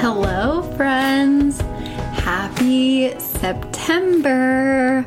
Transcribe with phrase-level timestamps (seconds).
[0.00, 1.60] Hello, friends.
[1.60, 5.04] Happy September.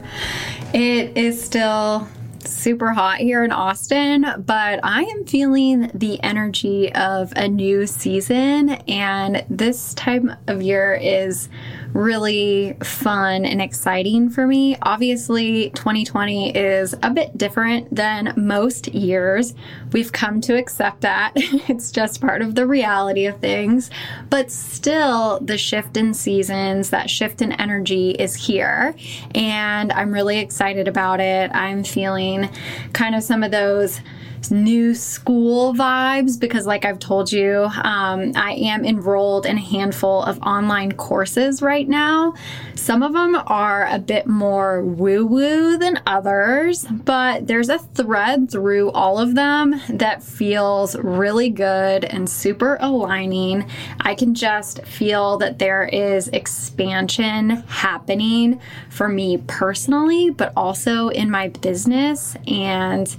[0.72, 2.08] It is still
[2.42, 8.70] super hot here in Austin, but I am feeling the energy of a new season,
[8.88, 11.50] and this time of year is
[11.94, 14.76] really fun and exciting for me.
[14.82, 19.54] Obviously, 2020 is a bit different than most years.
[19.92, 21.34] We've come to accept that.
[21.36, 23.92] it's just part of the reality of things.
[24.30, 28.96] But still, the shift in seasons, that shift in energy is here.
[29.36, 31.52] And I'm really excited about it.
[31.54, 32.50] I'm feeling
[32.94, 34.02] kind of some of those
[34.52, 40.24] new school vibes because, like I've told you, um, I am enrolled in a handful
[40.24, 42.34] of online courses right now.
[42.76, 48.52] Some of them are a bit more woo woo than others, but there's a thread
[48.52, 53.66] through all of them that feels really good and super aligning.
[54.02, 61.30] I can just feel that there is expansion happening for me personally, but also in
[61.30, 62.36] my business.
[62.48, 63.16] And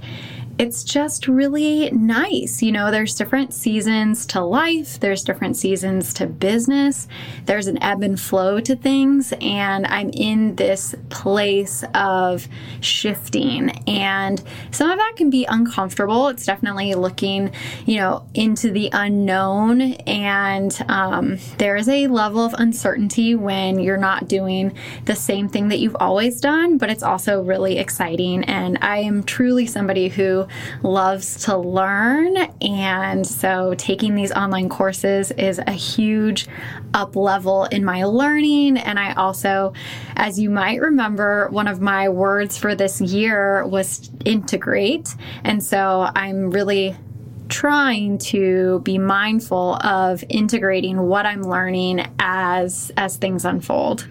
[0.57, 2.61] it's just really nice.
[2.61, 7.07] You know, there's different seasons to life, there's different seasons to business,
[7.45, 9.33] there's an ebb and flow to things.
[9.41, 12.47] And I'm in this place of
[12.79, 13.71] shifting.
[13.87, 16.29] And some of that can be uncomfortable.
[16.29, 17.51] It's definitely looking,
[17.85, 19.81] you know, into the unknown.
[19.81, 25.67] And um, there is a level of uncertainty when you're not doing the same thing
[25.67, 28.45] that you've always done, but it's also really exciting.
[28.45, 30.44] And I am truly somebody who
[30.83, 32.37] loves to learn.
[32.61, 36.47] And so taking these online courses is a huge
[36.93, 38.77] up level in my learning.
[38.77, 39.73] And I also,
[40.15, 45.15] as you might remember, one of my words for this year was integrate.
[45.43, 46.95] And so I'm really
[47.47, 54.07] trying to be mindful of integrating what I'm learning as as things unfold.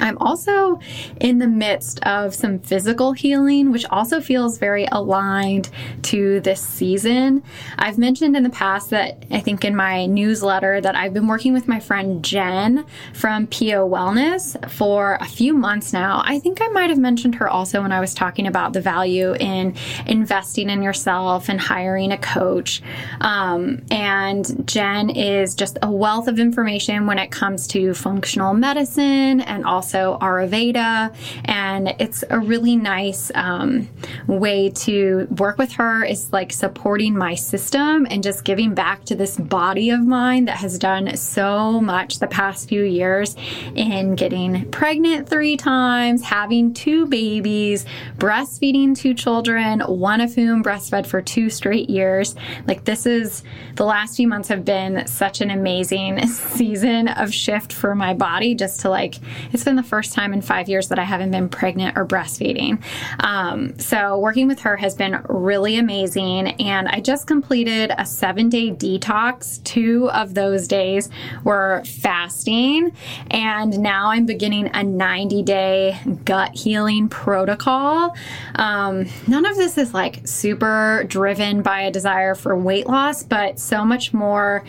[0.00, 0.80] I'm also
[1.20, 5.70] in the midst of some physical healing, which also feels very aligned
[6.02, 7.42] to this season.
[7.78, 11.52] I've mentioned in the past that I think in my newsletter that I've been working
[11.52, 16.22] with my friend Jen from PO Wellness for a few months now.
[16.24, 19.34] I think I might have mentioned her also when I was talking about the value
[19.34, 19.74] in
[20.06, 22.82] investing in yourself and hiring a coach.
[23.20, 29.40] Um, and Jen is just a wealth of information when it comes to functional medicine
[29.40, 31.14] and also Ayurveda.
[31.46, 33.88] And it's a really nice um,
[34.26, 39.14] way to work with her is like supporting my system and just giving back to
[39.14, 43.34] this body of mine that has done so much the past few years
[43.74, 47.86] in getting pregnant three times, having two babies,
[48.18, 52.34] breastfeeding two children, one of whom breastfed for two straight years.
[52.66, 53.42] Like, this is
[53.76, 58.54] the last few months have been such an amazing season of shift for my body
[58.54, 59.16] just to like,
[59.52, 62.04] it's it's been the first time in five years that I haven't been pregnant or
[62.04, 62.82] breastfeeding.
[63.20, 66.48] Um, so, working with her has been really amazing.
[66.60, 69.62] And I just completed a seven day detox.
[69.62, 71.10] Two of those days
[71.44, 72.90] were fasting.
[73.30, 78.16] And now I'm beginning a 90 day gut healing protocol.
[78.56, 83.60] Um, none of this is like super driven by a desire for weight loss, but
[83.60, 84.64] so much more.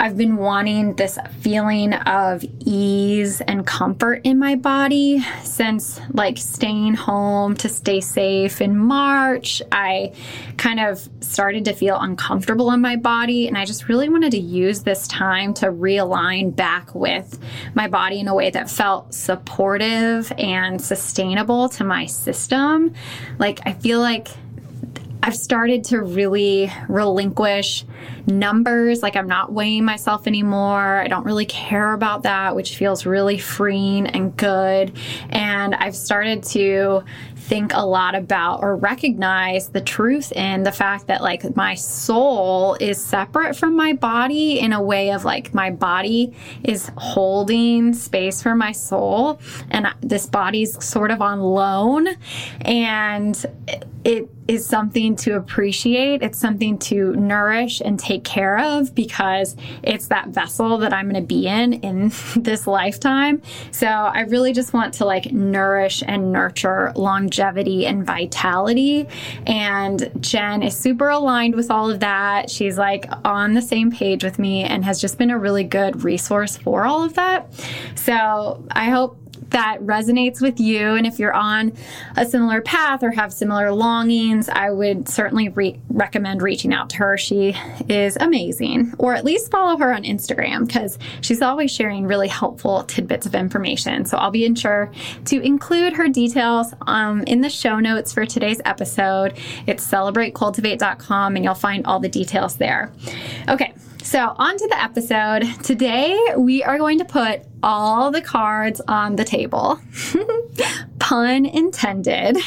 [0.00, 6.94] I've been wanting this feeling of ease and comfort in my body since like staying
[6.94, 9.60] home to stay safe in March.
[9.72, 10.12] I
[10.56, 14.38] kind of started to feel uncomfortable in my body, and I just really wanted to
[14.38, 17.36] use this time to realign back with
[17.74, 22.94] my body in a way that felt supportive and sustainable to my system.
[23.40, 24.28] Like, I feel like
[25.22, 27.84] I've started to really relinquish
[28.26, 29.02] numbers.
[29.02, 31.00] Like, I'm not weighing myself anymore.
[31.00, 34.96] I don't really care about that, which feels really freeing and good.
[35.30, 37.04] And I've started to
[37.48, 42.76] think a lot about or recognize the truth in the fact that like my soul
[42.78, 48.42] is separate from my body in a way of like my body is holding space
[48.42, 52.06] for my soul and this body's sort of on loan
[52.60, 53.46] and
[54.04, 56.22] it is something to appreciate.
[56.22, 61.22] It's something to nourish and take care of because it's that vessel that I'm going
[61.22, 63.42] to be in in this lifetime.
[63.70, 69.06] So I really just want to like nourish and nurture longevity and vitality.
[69.46, 72.50] And Jen is super aligned with all of that.
[72.50, 76.04] She's like on the same page with me and has just been a really good
[76.04, 77.52] resource for all of that.
[77.96, 80.94] So I hope that resonates with you.
[80.94, 81.72] And if you're on
[82.16, 86.96] a similar path or have similar longings, I would certainly re- recommend reaching out to
[86.98, 87.16] her.
[87.16, 87.56] She
[87.88, 92.84] is amazing, or at least follow her on Instagram because she's always sharing really helpful
[92.84, 94.04] tidbits of information.
[94.04, 94.90] So I'll be sure
[95.26, 99.34] to include her details um, in the show notes for today's episode.
[99.66, 102.90] It's celebratecultivate.com and you'll find all the details there.
[103.48, 103.74] Okay.
[104.08, 105.44] So, on to the episode.
[105.62, 109.78] Today, we are going to put all the cards on the table.
[110.98, 112.38] Pun intended.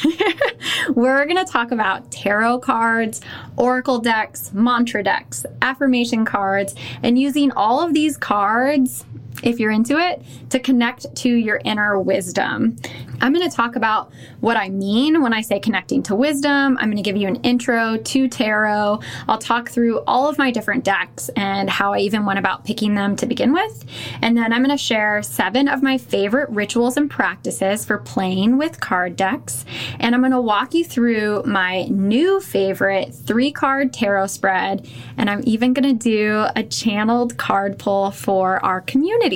[0.90, 3.22] We're going to talk about tarot cards,
[3.58, 6.74] oracle decks, mantra decks, affirmation cards,
[7.04, 9.06] and using all of these cards
[9.44, 12.78] if you're into it, to connect to your inner wisdom.
[13.22, 16.78] I'm going to talk about what I mean when I say connecting to wisdom.
[16.80, 19.00] I'm going to give you an intro to tarot.
[19.28, 22.96] I'll talk through all of my different decks and how I even went about picking
[22.96, 23.86] them to begin with.
[24.24, 28.58] And then I'm going to share seven of my favorite rituals and practices for playing
[28.58, 29.66] with card decks.
[30.00, 34.90] And I'm going to walk you through my new favorite three card tarot spread.
[35.18, 39.31] And I'm even going to do a channeled card pull for our community,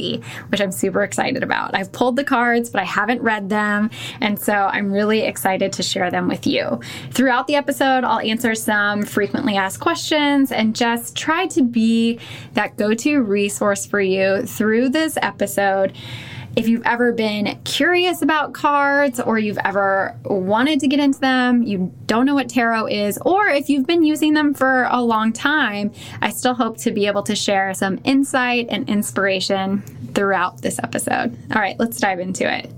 [0.49, 1.75] which I'm super excited about.
[1.75, 3.89] I've pulled the cards, but I haven't read them them.
[4.21, 6.79] And so I'm really excited to share them with you.
[7.11, 12.19] Throughout the episode, I'll answer some frequently asked questions and just try to be
[12.53, 15.93] that go to resource for you through this episode.
[16.55, 21.63] If you've ever been curious about cards or you've ever wanted to get into them,
[21.63, 25.33] you don't know what tarot is, or if you've been using them for a long
[25.33, 25.91] time,
[26.21, 29.81] I still hope to be able to share some insight and inspiration
[30.13, 31.37] throughout this episode.
[31.53, 32.71] All right, let's dive into it.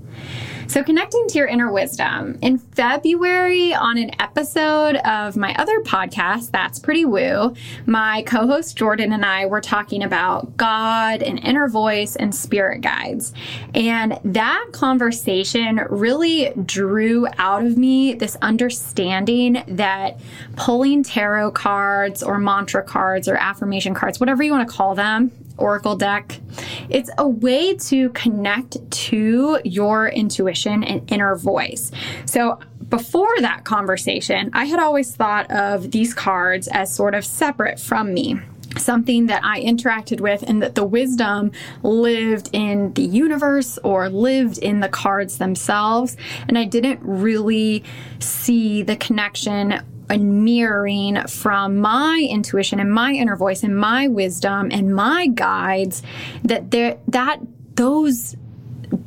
[0.68, 2.38] So, connecting to your inner wisdom.
[2.42, 7.54] In February, on an episode of my other podcast, That's Pretty Woo,
[7.86, 12.82] my co host Jordan and I were talking about God and inner voice and spirit
[12.82, 13.32] guides.
[13.74, 20.20] And that conversation really drew out of me this understanding that
[20.56, 25.32] pulling tarot cards or mantra cards or affirmation cards, whatever you want to call them,
[25.58, 26.40] Oracle deck.
[26.88, 31.90] It's a way to connect to your intuition and inner voice.
[32.24, 32.58] So,
[32.88, 38.14] before that conversation, I had always thought of these cards as sort of separate from
[38.14, 38.40] me
[38.76, 41.52] something that I interacted with and that the wisdom
[41.82, 46.16] lived in the universe or lived in the cards themselves.
[46.46, 47.84] And I didn't really
[48.18, 54.68] see the connection and mirroring from my intuition and my inner voice and my wisdom
[54.72, 56.02] and my guides
[56.44, 57.40] that there that
[57.74, 58.36] those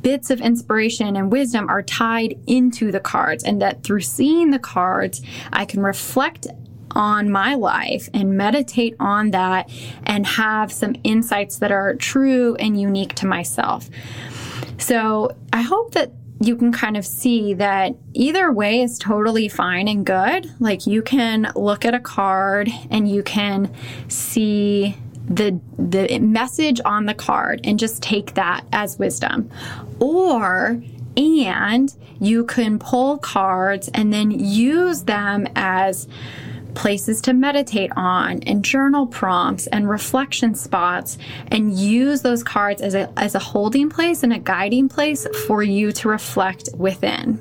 [0.00, 4.58] bits of inspiration and wisdom are tied into the cards and that through seeing the
[4.58, 5.22] cards
[5.52, 6.46] I can reflect
[6.94, 9.70] on my life and meditate on that
[10.04, 13.88] and have some insights that are true and unique to myself.
[14.78, 16.12] So, I hope that
[16.42, 20.52] you can kind of see that either way is totally fine and good.
[20.58, 23.72] Like you can look at a card and you can
[24.08, 24.96] see
[25.28, 29.50] the the message on the card and just take that as wisdom.
[30.00, 30.82] Or
[31.16, 36.08] and you can pull cards and then use them as
[36.74, 42.94] places to meditate on and journal prompts and reflection spots and use those cards as
[42.94, 47.40] a, as a holding place and a guiding place for you to reflect within.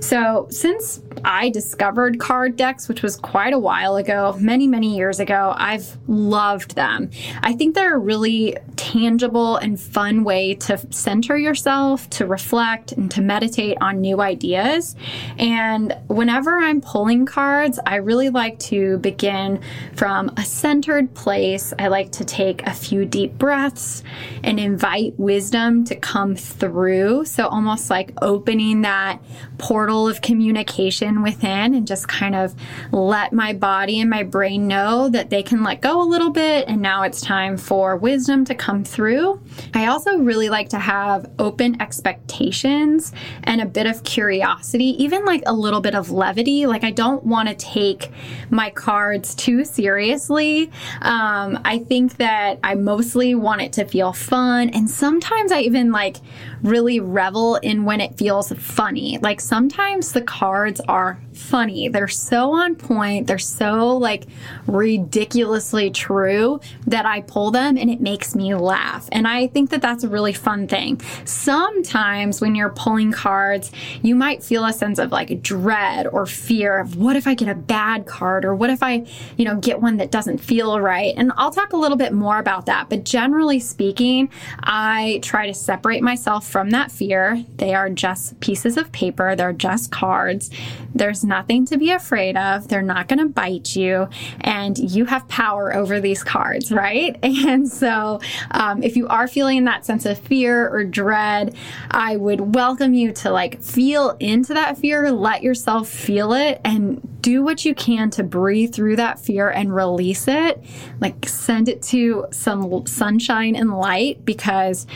[0.00, 5.20] So, since I discovered card decks, which was quite a while ago, many, many years
[5.20, 7.10] ago, I've loved them.
[7.42, 13.10] I think they're a really tangible and fun way to center yourself, to reflect, and
[13.10, 14.96] to meditate on new ideas.
[15.38, 19.60] And whenever I'm pulling cards, I really like to begin
[19.94, 21.72] from a centered place.
[21.78, 24.02] I like to take a few deep breaths
[24.44, 27.24] and invite wisdom to come through.
[27.24, 29.20] So, almost like opening that
[29.58, 32.54] portal of communication within and just kind of
[32.92, 36.68] let my body and my brain know that they can let go a little bit
[36.68, 39.40] and now it's time for wisdom to come through.
[39.74, 43.12] I also really like to have open expectations
[43.44, 46.66] and a bit of curiosity, even like a little bit of levity.
[46.66, 48.10] Like, I don't want to take
[48.50, 50.70] my cards too seriously.
[51.02, 54.70] Um, I think that I mostly want it to feel fun.
[54.70, 56.16] And sometimes I even like
[56.62, 59.18] really revel in when it feels funny.
[59.18, 61.88] Like, sometimes the cards are funny.
[61.88, 63.26] They're so on point.
[63.26, 64.26] They're so like
[64.66, 69.08] ridiculously true that I pull them and it makes me laugh.
[69.10, 71.00] And I think that that's a really fun thing.
[71.24, 76.78] Sometimes when you're pulling cards, you might feel a sense of like dread or fear
[76.78, 79.80] of what if I get a bad card or what if I, you know, get
[79.80, 81.14] one that doesn't feel right.
[81.16, 82.88] And I'll talk a little bit more about that.
[82.88, 84.30] But generally speaking,
[84.62, 87.44] I try to separate myself from that fear.
[87.56, 90.50] They are just pieces of paper, they're just cards.
[90.92, 92.66] There's nothing to be afraid of.
[92.66, 94.08] They're not going to bite you,
[94.40, 97.16] and you have power over these cards, right?
[97.50, 101.56] And so, um, if you are feeling that sense of fear or dread,
[101.90, 107.00] I would welcome you to like feel into that fear, let yourself feel it, and
[107.22, 110.62] do what you can to breathe through that fear and release it.
[111.00, 114.86] Like, send it to some sunshine and light because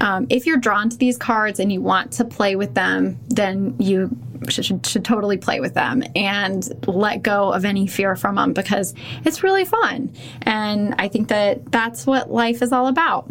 [0.00, 3.76] um, if you're drawn to these cards and you want to play with them, then
[3.78, 4.16] you
[4.48, 8.94] should, should totally play with them and let go of any fear from them because
[9.24, 10.12] it's really fun.
[10.42, 13.30] And I think that that's what life is all about.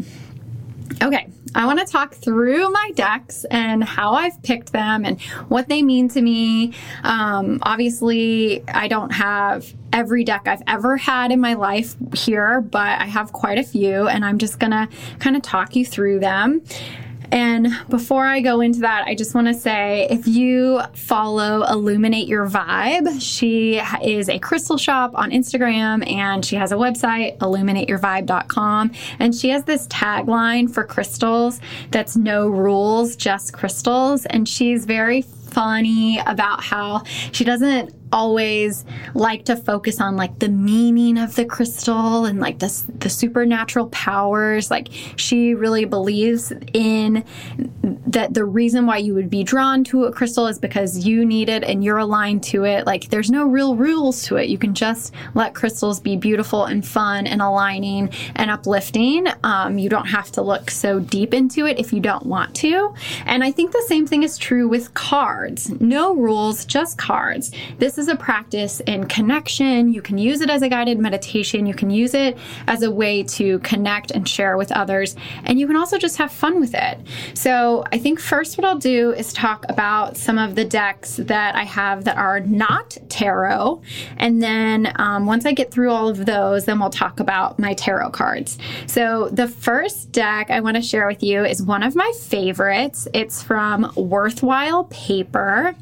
[1.02, 5.70] Okay, I want to talk through my decks and how I've picked them and what
[5.70, 6.74] they mean to me.
[7.04, 13.02] Um, obviously, I don't have every deck I've ever had in my life here, but
[13.02, 16.20] I have quite a few, and I'm just going to kind of talk you through
[16.20, 16.62] them.
[17.32, 22.28] And before I go into that, I just want to say if you follow Illuminate
[22.28, 28.92] Your Vibe, she is a crystal shop on Instagram and she has a website, illuminateyourvibe.com.
[29.20, 31.60] And she has this tagline for crystals
[31.92, 34.26] that's no rules, just crystals.
[34.26, 40.50] And she's very funny about how she doesn't always like to focus on like the
[40.50, 44.72] meaning of the crystal and like the, the supernatural powers.
[44.72, 47.24] Like she really believes in
[47.84, 51.50] that the reason why you would be drawn to a crystal is because you need
[51.50, 52.86] it and you're aligned to it.
[52.86, 54.50] Like there's no real rules to it.
[54.50, 59.28] You can just let crystals be beautiful and fun and aligning and uplifting.
[59.44, 62.94] Um, you don't have to look so deep into it if you don't want to.
[63.26, 65.70] And i think the same thing is true with cards.
[65.80, 67.52] No rules just cards.
[67.78, 69.94] This is a practice in connection.
[69.94, 71.68] You can use it as a guided meditation.
[71.68, 72.38] You can use it
[72.68, 75.16] as a way to connect and share with others.
[75.44, 76.98] And you can also just have fun with it.
[77.36, 81.56] So I think first what I'll do is talk about some of the decks that
[81.56, 83.82] I have that are not tarot.
[84.18, 87.74] And then um, once I get through all of those, then we'll talk about my
[87.74, 88.58] tarot cards.
[88.88, 93.08] So the first deck I want to share with you is one of my favorites.
[93.14, 95.76] It's from Worthwhile Paper.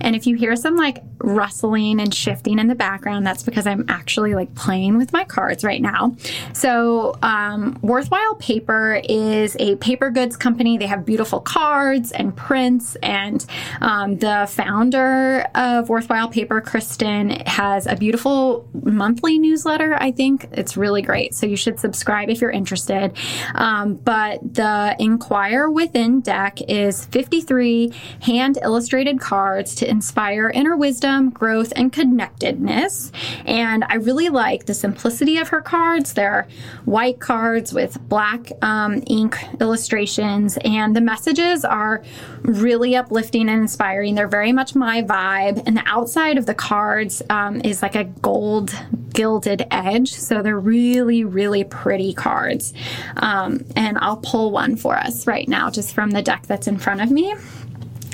[0.00, 3.84] And if you hear some like rustling and shifting in the background, that's because I'm
[3.88, 6.16] actually like playing with my cards right now.
[6.52, 10.78] So, um, Worthwhile Paper is a paper goods company.
[10.78, 13.44] They have beautiful cards and prints, and
[13.80, 19.96] um, the founder of Worthwhile Paper, Kristen, has a beautiful monthly newsletter.
[20.00, 21.34] I think it's really great.
[21.34, 23.16] So, you should subscribe if you're interested.
[23.54, 27.92] Um, but the Inquire Within deck is 53
[28.22, 33.12] hand illustrated cards to inspire inner wisdom, growth, and connectedness.
[33.44, 36.14] And I really like the simplicity of her cards.
[36.14, 36.46] They're
[36.84, 42.02] white cards with black um, ink illustrations, and the messages are
[42.42, 44.14] really uplifting and inspiring.
[44.14, 45.62] They're very much my vibe.
[45.66, 48.74] And the outside of the cards um, is like a gold
[49.12, 50.12] gilded edge.
[50.12, 52.74] So they're really, really pretty cards.
[53.16, 56.78] Um, and I'll pull one for us right now, just from the deck that's in
[56.78, 57.34] front of me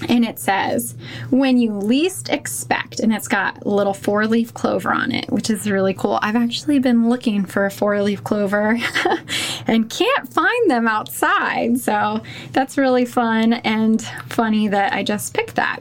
[0.09, 0.95] and it says
[1.31, 5.71] when you least expect and it's got little four leaf clover on it which is
[5.71, 6.19] really cool.
[6.23, 8.79] I've actually been looking for a four leaf clover
[9.67, 11.79] and can't find them outside.
[11.79, 15.81] So that's really fun and funny that i just picked that.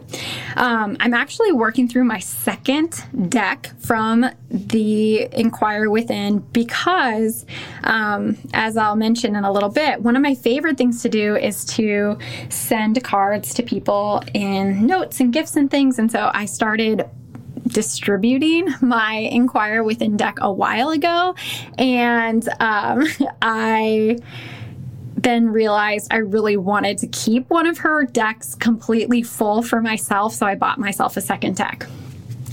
[0.55, 7.45] Um, i'm actually working through my second deck from the inquire within because
[7.83, 11.35] um, as i'll mention in a little bit one of my favorite things to do
[11.35, 12.17] is to
[12.49, 15.99] send cards to people in notes and gifts and things.
[15.99, 17.09] And so I started
[17.67, 21.35] distributing my Inquire Within deck a while ago.
[21.77, 23.05] And um,
[23.41, 24.17] I
[25.17, 30.33] then realized I really wanted to keep one of her decks completely full for myself.
[30.33, 31.87] So I bought myself a second deck.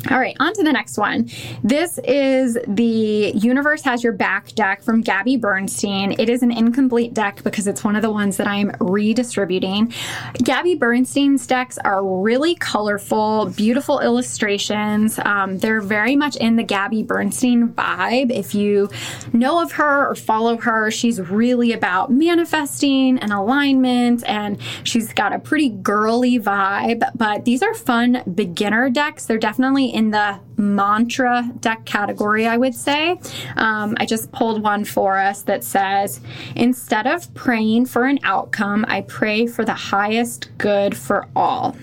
[0.09, 1.29] All right, on to the next one.
[1.65, 6.15] This is the Universe Has Your Back deck from Gabby Bernstein.
[6.21, 9.93] It is an incomplete deck because it's one of the ones that I'm redistributing.
[10.35, 15.19] Gabby Bernstein's decks are really colorful, beautiful illustrations.
[15.19, 18.31] Um, they're very much in the Gabby Bernstein vibe.
[18.31, 18.89] If you
[19.33, 25.33] know of her or follow her, she's really about manifesting and alignment, and she's got
[25.33, 27.03] a pretty girly vibe.
[27.17, 29.27] But these are fun beginner decks.
[29.27, 33.19] They're definitely in the mantra deck category, I would say.
[33.57, 36.21] Um, I just pulled one for us that says,
[36.55, 41.75] instead of praying for an outcome, I pray for the highest good for all.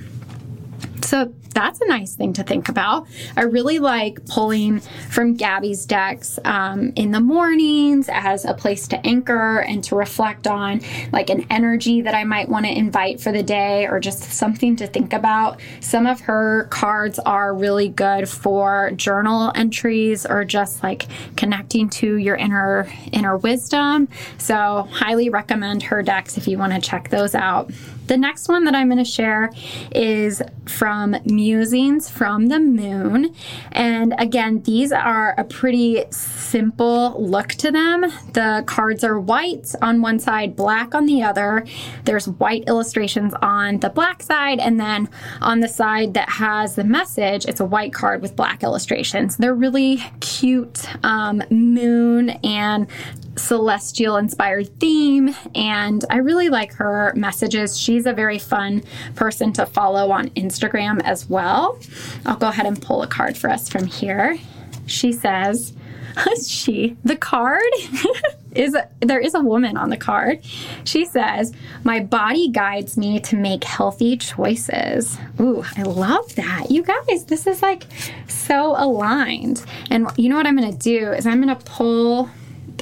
[1.04, 3.08] So that's a nice thing to think about.
[3.38, 9.06] I really like pulling from Gabby's decks um, in the mornings as a place to
[9.06, 10.82] anchor and to reflect on,
[11.12, 14.76] like an energy that I might want to invite for the day or just something
[14.78, 15.60] to think about.
[15.82, 22.16] Some of her cards are really good for journal entries or just like connecting to
[22.16, 24.08] your inner inner wisdom.
[24.38, 27.72] So, highly recommend her decks if you want to check those out.
[28.08, 29.52] The next one that I'm going to share
[29.94, 33.34] is from Musings from the Moon.
[33.72, 38.02] And again, these are a pretty simple look to them.
[38.34, 41.66] The cards are white on one side, black on the other.
[42.06, 45.10] There's white illustrations on the black side, and then
[45.42, 49.38] on the side that has the message, it's a white card with black illustrations.
[49.38, 52.88] They're really cute um, moon and
[53.36, 57.78] celestial inspired theme and I really like her messages.
[57.78, 58.84] She's a very fun
[59.16, 61.80] person to follow on Instagram as well.
[62.26, 64.38] I'll go ahead and pull a card for us from here.
[64.86, 65.74] She says,
[66.48, 67.64] she, the card
[68.56, 70.40] is a, there is a woman on the card.
[70.84, 76.70] She says, "My body guides me to make healthy choices." Ooh, I love that.
[76.70, 77.86] You guys, this is like
[78.28, 79.66] so aligned.
[79.90, 82.30] And you know what I'm going to do is I'm going to pull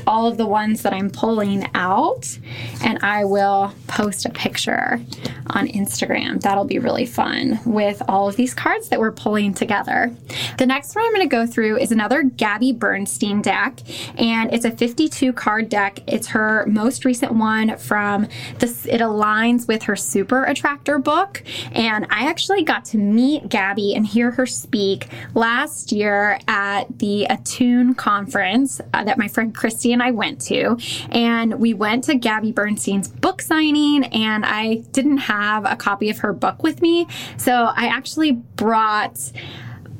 [0.08, 2.38] all of the ones that I'm pulling out
[2.84, 5.00] and I will post a picture
[5.48, 6.42] on Instagram.
[6.42, 10.14] That'll be really fun with all of these cards that we're pulling together.
[10.58, 13.80] The next one I'm going to go through is another Gabby Bernstein deck
[14.18, 16.00] and it's a 52 card deck.
[16.08, 18.28] It's her most recent one from
[18.60, 21.44] this it aligns with her Super Attractor book
[21.74, 27.26] and I actually got to meet Gabby and hear her speak last year at the
[27.26, 30.78] Attune conference uh, that my friend Christy and I went to.
[31.10, 36.20] And we went to Gabby Bernstein's book signing, and I didn't have a copy of
[36.20, 37.08] her book with me.
[37.38, 39.32] So I actually brought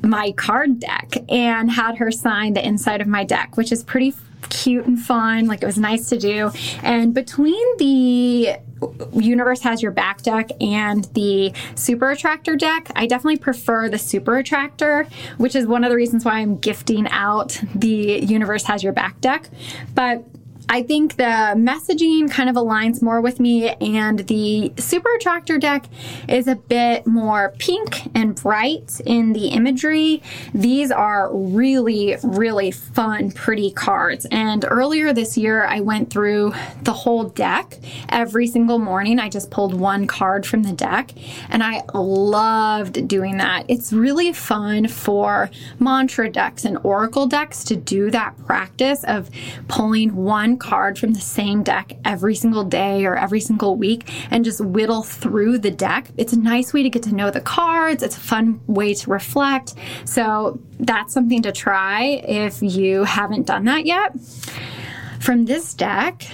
[0.02, 4.14] my card deck and had her sign the inside of my deck, which is pretty
[4.48, 5.46] cute and fun.
[5.46, 6.50] Like it was nice to do.
[6.82, 8.56] And between the
[9.12, 12.90] Universe has your back deck and the Super Attractor deck.
[12.96, 17.06] I definitely prefer the Super Attractor, which is one of the reasons why I'm gifting
[17.08, 19.48] out the Universe has your back deck.
[19.94, 20.24] But
[20.68, 25.86] I think the messaging kind of aligns more with me, and the Super Attractor deck
[26.28, 30.22] is a bit more pink and bright in the imagery.
[30.54, 34.26] These are really, really fun, pretty cards.
[34.30, 39.18] And earlier this year, I went through the whole deck every single morning.
[39.18, 41.12] I just pulled one card from the deck,
[41.50, 43.66] and I loved doing that.
[43.68, 49.28] It's really fun for mantra decks and oracle decks to do that practice of
[49.68, 54.44] pulling one card from the same deck every single day or every single week and
[54.44, 56.10] just whittle through the deck.
[56.16, 58.02] It's a nice way to get to know the cards.
[58.02, 59.74] It's a fun way to reflect.
[60.04, 64.14] So that's something to try if you haven't done that yet.
[65.20, 66.26] From this deck,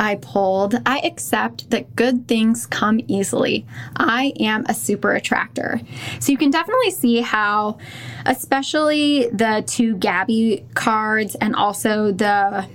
[0.00, 3.66] I pulled, I accept that good things come easily.
[3.96, 5.80] I am a super attractor.
[6.18, 7.78] So you can definitely see how,
[8.24, 12.66] especially the two Gabby cards and also the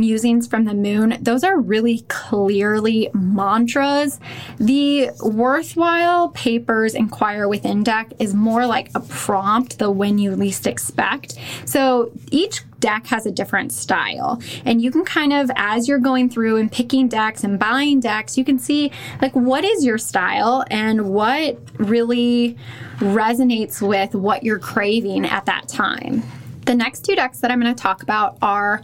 [0.00, 4.18] musings from the moon, those are really clearly mantras.
[4.58, 10.66] The worthwhile papers inquire within deck is more like a prompt, the when you least
[10.66, 11.36] expect.
[11.64, 14.42] So each deck has a different style.
[14.64, 18.36] And you can kind of, as you're going through and picking decks and buying decks,
[18.36, 18.90] you can see
[19.22, 22.56] like what is your style and what really
[22.98, 26.22] resonates with what you're craving at that time.
[26.66, 28.82] The next two decks that I'm going to talk about are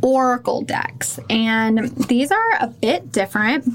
[0.00, 3.66] Oracle decks, and these are a bit different.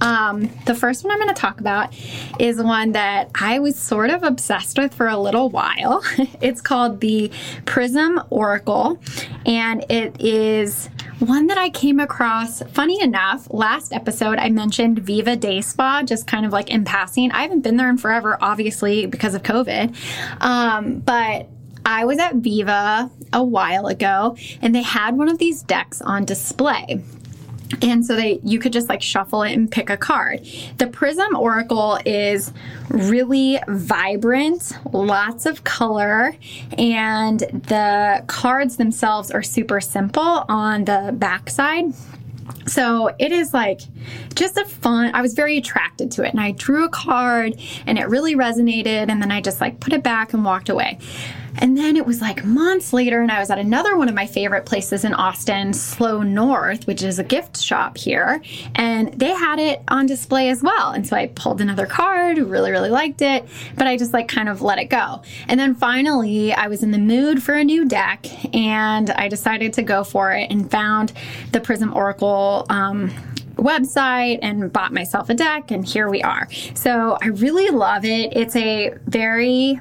[0.00, 1.94] Um, the first one I'm going to talk about
[2.38, 6.02] is one that I was sort of obsessed with for a little while.
[6.40, 7.30] it's called the
[7.66, 8.98] Prism Oracle,
[9.44, 15.36] and it is one that I came across, funny enough, last episode I mentioned Viva
[15.36, 17.32] Day Spa, just kind of like in passing.
[17.32, 19.96] I haven't been there in forever, obviously, because of COVID.
[20.40, 21.48] Um, but
[21.88, 26.26] I was at Viva a while ago and they had one of these decks on
[26.26, 27.02] display.
[27.80, 30.46] And so they you could just like shuffle it and pick a card.
[30.76, 32.52] The Prism Oracle is
[32.90, 36.36] really vibrant, lots of color,
[36.76, 41.94] and the cards themselves are super simple on the backside.
[42.66, 43.80] So it is like
[44.34, 46.32] just a fun, I was very attracted to it.
[46.32, 49.08] And I drew a card and it really resonated.
[49.08, 50.98] And then I just like put it back and walked away.
[51.58, 54.26] And then it was like months later, and I was at another one of my
[54.26, 58.40] favorite places in Austin, Slow North, which is a gift shop here,
[58.74, 60.92] and they had it on display as well.
[60.92, 64.48] And so I pulled another card, really, really liked it, but I just like kind
[64.48, 65.22] of let it go.
[65.48, 69.72] And then finally, I was in the mood for a new deck, and I decided
[69.74, 71.12] to go for it and found
[71.52, 72.66] the Prism Oracle.
[72.68, 73.12] Um,
[73.58, 76.48] website and bought myself a deck and here we are.
[76.74, 78.36] So I really love it.
[78.36, 79.80] It's a very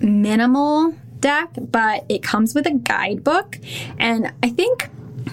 [0.00, 3.58] minimal deck, but it comes with a guidebook.
[3.98, 4.90] And I think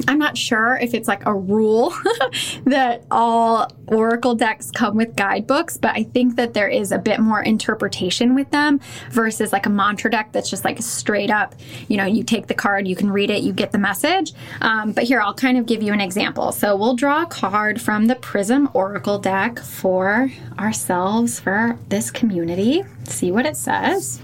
[0.08, 1.94] I'm not sure if it's like a rule
[2.66, 7.20] that all Oracle decks come with guidebooks, but I think that there is a bit
[7.20, 8.80] more interpretation with them
[9.12, 11.56] versus like a mantra deck that's just like straight up,
[11.88, 14.34] you know, you take the card, you can read it, you get the message.
[14.62, 16.52] Um, but here, I'll kind of give you an example.
[16.52, 22.84] So we'll draw a card from the Prism Oracle deck for ourselves, for this community,
[23.06, 24.22] see what it says.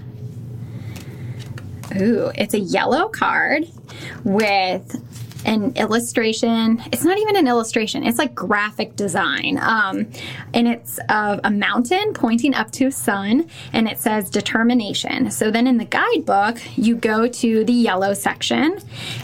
[2.00, 3.66] Ooh, it's a yellow card
[4.24, 4.96] with
[5.44, 6.82] an illustration.
[6.92, 9.58] It's not even an illustration, it's like graphic design.
[9.60, 10.06] Um,
[10.54, 15.30] and it's of a mountain pointing up to a sun, and it says determination.
[15.30, 18.78] So then in the guidebook, you go to the yellow section,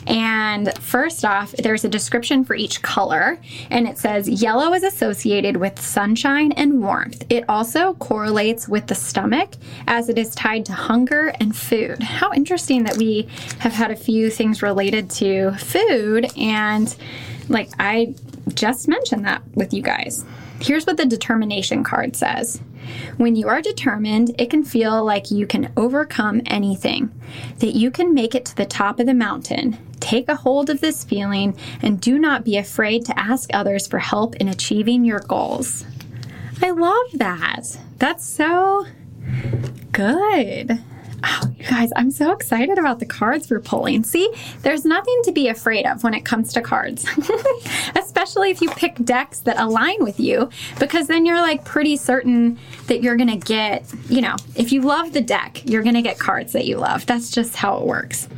[0.07, 3.39] and first off, there's a description for each color,
[3.71, 7.25] and it says yellow is associated with sunshine and warmth.
[7.29, 9.55] It also correlates with the stomach
[9.87, 12.03] as it is tied to hunger and food.
[12.03, 13.29] How interesting that we
[13.59, 16.31] have had a few things related to food food.
[16.37, 16.95] And
[17.49, 18.15] like I
[18.55, 20.25] just mentioned that with you guys.
[20.61, 22.61] Here's what the determination card says.
[23.17, 27.13] When you are determined, it can feel like you can overcome anything,
[27.59, 29.79] that you can make it to the top of the mountain.
[30.01, 33.99] Take a hold of this feeling and do not be afraid to ask others for
[33.99, 35.85] help in achieving your goals.
[36.63, 37.79] I love that.
[37.99, 38.87] That's so
[39.93, 40.83] good.
[41.25, 44.05] Oh, you guys, I'm so excited about the cards we're pulling.
[44.05, 47.07] See, there's nothing to be afraid of when it comes to cards,
[47.97, 52.59] especially if you pick decks that align with you, because then you're like pretty certain
[52.87, 56.03] that you're going to get, you know, if you love the deck, you're going to
[56.03, 57.05] get cards that you love.
[57.07, 58.29] That's just how it works.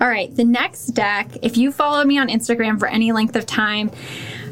[0.00, 3.46] All right, the next deck, if you follow me on Instagram for any length of
[3.46, 3.90] time,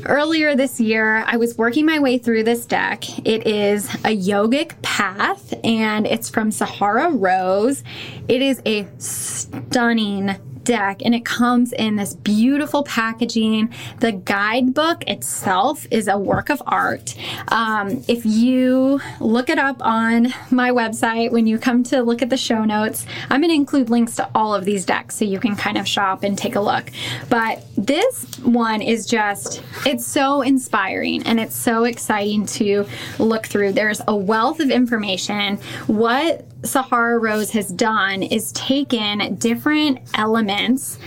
[0.09, 3.27] Earlier this year, I was working my way through this deck.
[3.27, 7.83] It is a yogic path and it's from Sahara Rose.
[8.29, 10.37] It is a stunning
[10.67, 13.73] deck and it comes in this beautiful packaging.
[14.01, 17.15] The guidebook itself is a work of art.
[17.49, 22.29] Um, if you look it up on my website, when you come to look at
[22.29, 25.41] the show notes, I'm going to include links to all of these decks so you
[25.41, 26.91] can kind of shop and take a look.
[27.31, 32.87] But this one is just, it's so inspiring and it's so exciting to
[33.19, 33.73] look through.
[33.73, 35.59] There's a wealth of information.
[35.87, 40.99] What Sahara Rose has done is taken different elements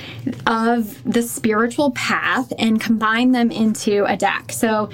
[0.45, 4.51] of the spiritual path and combine them into a deck.
[4.51, 4.89] So,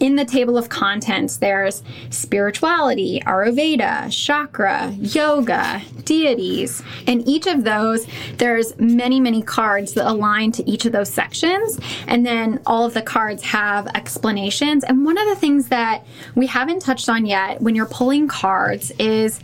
[0.00, 6.82] in the table of contents, there's spirituality, Ayurveda, chakra, yoga, deities.
[7.06, 8.06] And each of those,
[8.38, 11.78] there's many, many cards that align to each of those sections.
[12.06, 14.84] And then all of the cards have explanations.
[14.84, 18.90] And one of the things that we haven't touched on yet when you're pulling cards
[18.98, 19.40] is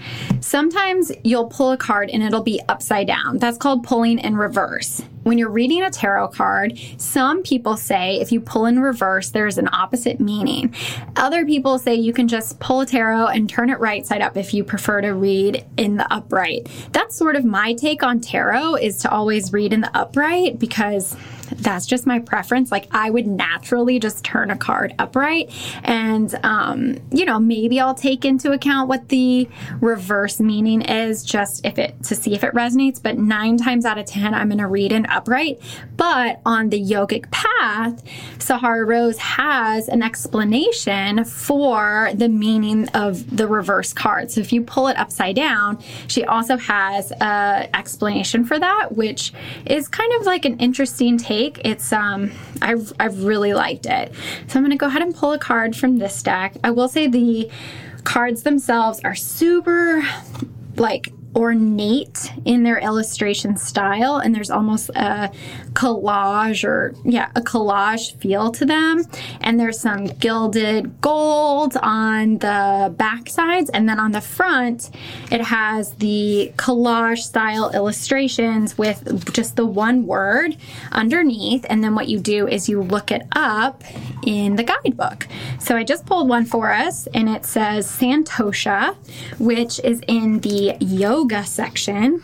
[0.48, 3.38] sometimes you'll pull a card and it'll be upside down.
[3.38, 8.32] That's called pulling in reverse when you're reading a tarot card, some people say if
[8.32, 10.74] you pull in reverse, there's an opposite meaning.
[11.16, 14.38] Other people say you can just pull a tarot and turn it right side up
[14.38, 16.66] if you prefer to read in the upright.
[16.92, 21.14] That's sort of my take on tarot is to always read in the upright because
[21.56, 22.70] that's just my preference.
[22.70, 25.50] Like I would naturally just turn a card upright,
[25.84, 29.48] and um, you know maybe I'll take into account what the
[29.80, 33.02] reverse meaning is, just if it to see if it resonates.
[33.02, 35.60] But nine times out of ten, I'm going to read an upright.
[35.96, 38.02] But on the yogic path,
[38.38, 44.30] Sahara Rose has an explanation for the meaning of the reverse card.
[44.30, 49.32] So if you pull it upside down, she also has an explanation for that, which
[49.66, 51.37] is kind of like an interesting take.
[51.64, 54.12] It's um I've I've really liked it.
[54.48, 56.56] So I'm gonna go ahead and pull a card from this deck.
[56.64, 57.50] I will say the
[58.04, 60.02] cards themselves are super
[60.76, 65.30] like ornate in their illustration style and there's almost a
[65.78, 69.04] collage or yeah a collage feel to them.
[69.40, 73.70] And there's some gilded gold on the back sides.
[73.70, 74.90] And then on the front
[75.30, 80.56] it has the collage style illustrations with just the one word
[80.90, 81.64] underneath.
[81.70, 83.84] And then what you do is you look it up
[84.26, 85.28] in the guidebook.
[85.60, 88.96] So i just pulled one for us and it says santosha
[89.38, 92.22] which is in the yoga section.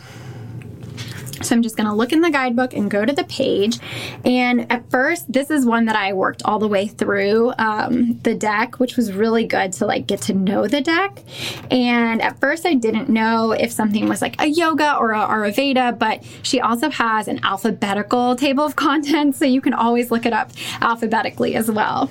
[1.45, 3.79] So I'm just going to look in the guidebook and go to the page.
[4.25, 8.35] And at first, this is one that I worked all the way through um, the
[8.35, 11.23] deck, which was really good to like get to know the deck.
[11.71, 15.99] And at first, I didn't know if something was like a yoga or a Ayurveda,
[15.99, 20.33] but she also has an alphabetical table of contents, so you can always look it
[20.33, 22.11] up alphabetically as well.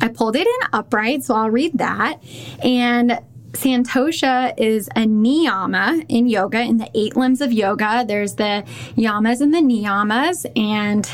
[0.00, 2.22] I pulled it in upright, so I'll read that.
[2.62, 3.18] And
[3.54, 8.04] Santosha is a niyama in yoga, in the eight limbs of yoga.
[8.06, 8.64] There's the
[8.96, 11.08] yamas and the niyamas, and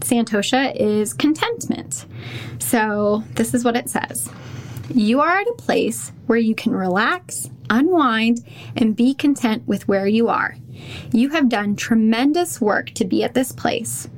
[0.00, 2.06] Santosha is contentment.
[2.58, 4.30] So, this is what it says
[4.94, 10.06] You are at a place where you can relax, unwind, and be content with where
[10.06, 10.56] you are.
[11.12, 14.08] You have done tremendous work to be at this place.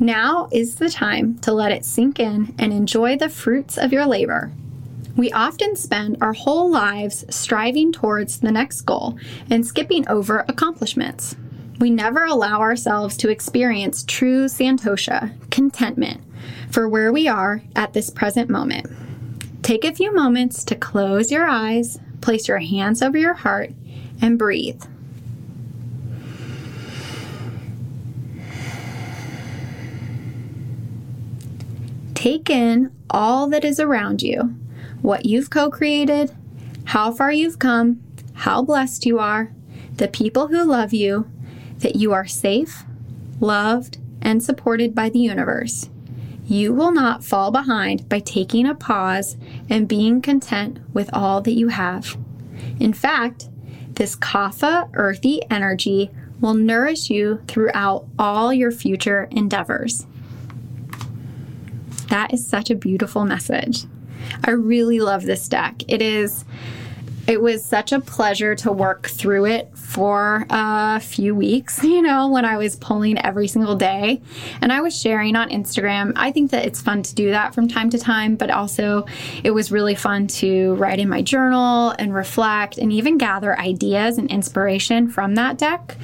[0.00, 4.06] Now is the time to let it sink in and enjoy the fruits of your
[4.06, 4.50] labor.
[5.16, 9.18] We often spend our whole lives striving towards the next goal
[9.50, 11.36] and skipping over accomplishments.
[11.78, 16.22] We never allow ourselves to experience true santosha, contentment,
[16.70, 18.86] for where we are at this present moment.
[19.62, 23.72] Take a few moments to close your eyes, place your hands over your heart,
[24.22, 24.82] and breathe.
[32.14, 34.54] Take in all that is around you
[35.02, 36.34] what you've co created,
[36.84, 38.02] how far you've come,
[38.34, 39.52] how blessed you are,
[39.96, 41.30] the people who love you,
[41.78, 42.84] that you are safe,
[43.38, 45.88] loved, and supported by the universe.
[46.46, 49.36] You will not fall behind by taking a pause
[49.68, 52.16] and being content with all that you have.
[52.80, 53.48] In fact,
[53.92, 56.10] this kapha, earthy energy
[56.40, 60.06] will nourish you throughout all your future endeavors.
[62.08, 63.84] That is such a beautiful message.
[64.44, 65.82] I really love this deck.
[65.88, 66.44] It is
[67.26, 72.28] it was such a pleasure to work through it for a few weeks, you know,
[72.28, 74.20] when I was pulling every single day.
[74.60, 76.12] And I was sharing on Instagram.
[76.16, 79.06] I think that it's fun to do that from time to time, but also
[79.44, 84.18] it was really fun to write in my journal and reflect and even gather ideas
[84.18, 85.96] and inspiration from that deck.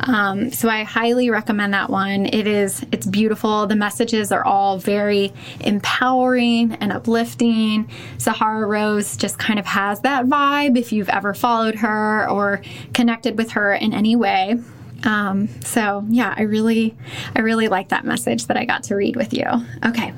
[0.00, 2.26] Um, so I highly recommend that one.
[2.26, 3.66] It is, it's beautiful.
[3.66, 7.88] The messages are all very empowering and uplifting.
[8.18, 12.60] Sahara Rose just kind of has that vibe if you've ever followed her or
[12.92, 14.56] connected with her in any way.
[15.04, 16.96] Um, so yeah, I really,
[17.36, 19.44] I really like that message that I got to read with you.
[19.84, 20.14] Okay.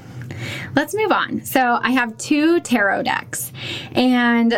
[0.74, 1.44] Let's move on.
[1.44, 3.52] So, I have two tarot decks,
[3.92, 4.54] and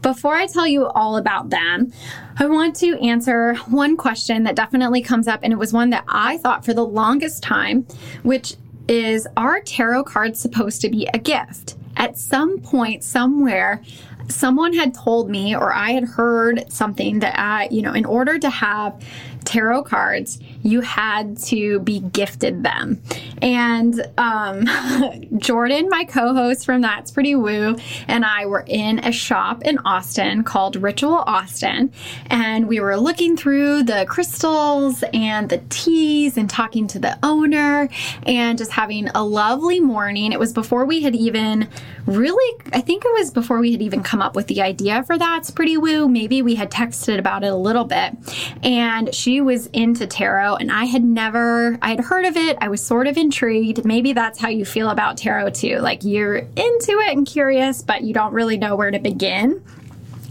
[0.00, 1.92] before I tell you all about them,
[2.38, 6.04] I want to answer one question that definitely comes up, and it was one that
[6.08, 7.86] I thought for the longest time,
[8.22, 8.54] which
[8.88, 11.76] is Are tarot cards supposed to be a gift?
[11.96, 13.82] At some point, somewhere,
[14.30, 18.38] someone had told me or I had heard something that I, you know, in order
[18.38, 19.00] to have
[19.44, 23.02] tarot cards, you had to be gifted them.
[23.42, 24.66] And um,
[25.38, 27.76] Jordan, my co host from That's Pretty Woo,
[28.08, 31.92] and I were in a shop in Austin called Ritual Austin.
[32.26, 37.88] And we were looking through the crystals and the teas and talking to the owner
[38.24, 40.32] and just having a lovely morning.
[40.32, 41.68] It was before we had even
[42.06, 45.16] really, I think it was before we had even come up with the idea for
[45.16, 46.08] That's Pretty Woo.
[46.08, 48.14] Maybe we had texted about it a little bit.
[48.62, 52.58] And she was into tarot and I had never, I had heard of it.
[52.60, 53.84] I was sort of intrigued.
[53.84, 55.78] Maybe that's how you feel about tarot too.
[55.78, 59.62] Like you're into it and curious, but you don't really know where to begin.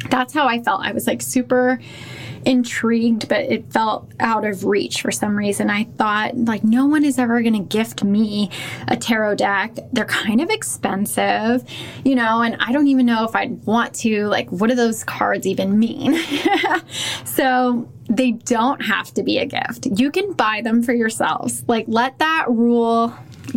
[0.10, 0.82] That's how I felt.
[0.82, 1.80] I was like super
[2.46, 5.70] intrigued, but it felt out of reach for some reason.
[5.70, 8.50] I thought, like, no one is ever going to gift me
[8.88, 9.78] a tarot deck.
[9.92, 11.64] They're kind of expensive,
[12.04, 14.28] you know, and I don't even know if I'd want to.
[14.28, 16.20] Like, what do those cards even mean?
[17.26, 19.86] so, they don't have to be a gift.
[19.86, 21.64] You can buy them for yourselves.
[21.68, 23.14] Like, let that rule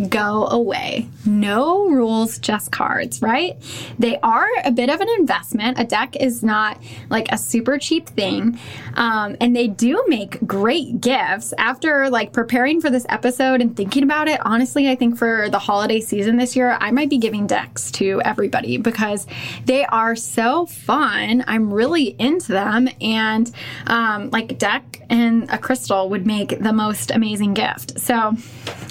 [0.09, 1.07] go away.
[1.25, 3.55] No rules, just cards, right?
[3.99, 5.79] They are a bit of an investment.
[5.79, 8.59] A deck is not like a super cheap thing.
[8.95, 11.53] Um, and they do make great gifts.
[11.57, 15.59] After like preparing for this episode and thinking about it, honestly, I think for the
[15.59, 19.27] holiday season this year, I might be giving decks to everybody because
[19.65, 21.43] they are so fun.
[21.47, 22.89] I'm really into them.
[23.01, 23.51] And
[23.87, 27.99] um, like deck and a crystal would make the most amazing gift.
[27.99, 28.35] So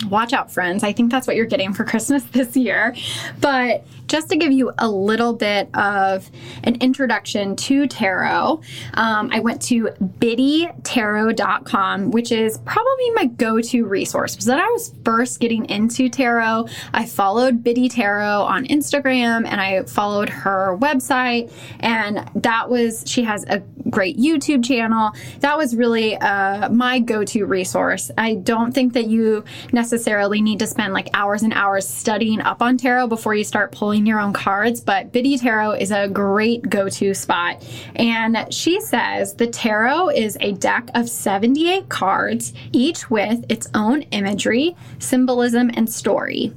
[0.09, 0.85] watch out, friends.
[0.85, 2.95] I think that's what you're getting for Christmas this year.
[3.41, 6.31] But just to give you a little bit of
[6.65, 8.61] an introduction to tarot,
[8.95, 14.35] um, I went to biddytarot.com, which is probably my go to resource.
[14.35, 19.59] Because when I was first getting into tarot, I followed Biddy Tarot on Instagram and
[19.61, 21.51] I followed her website.
[21.81, 25.13] And that was, she has a great YouTube channel.
[25.41, 28.11] That was really uh, my go to resource.
[28.19, 32.61] I don't think that you necessarily need to spend like hours and hours studying up
[32.61, 36.69] on tarot before you start pulling your own cards, but Biddy Tarot is a great
[36.69, 37.65] go to spot.
[37.97, 44.03] And she says the tarot is a deck of 78 cards, each with its own
[44.03, 46.53] imagery, symbolism, and story.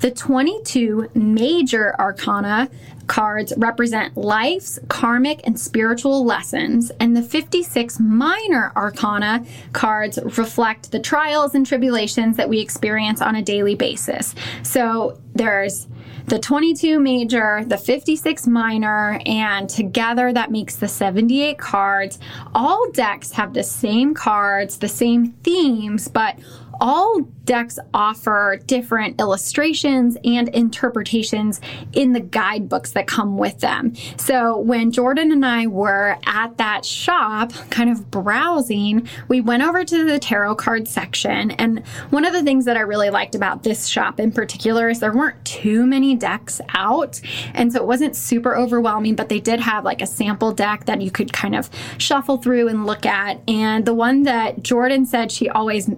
[0.00, 2.70] The 22 major arcana
[3.10, 11.00] cards represent life's karmic and spiritual lessons, and the 56 minor arcana cards reflect the
[11.00, 14.34] trials and tribulations that we experience on a daily basis.
[14.62, 15.88] So there's
[16.30, 22.20] the 22 major, the 56 minor, and together that makes the 78 cards.
[22.54, 26.38] All decks have the same cards, the same themes, but
[26.80, 31.60] all decks offer different illustrations and interpretations
[31.92, 33.92] in the guidebooks that come with them.
[34.16, 39.84] So when Jordan and I were at that shop, kind of browsing, we went over
[39.84, 41.50] to the tarot card section.
[41.52, 45.00] And one of the things that I really liked about this shop in particular is
[45.00, 47.20] there weren't too many decks out.
[47.54, 51.00] And so it wasn't super overwhelming, but they did have like a sample deck that
[51.00, 53.40] you could kind of shuffle through and look at.
[53.48, 55.90] And the one that Jordan said she always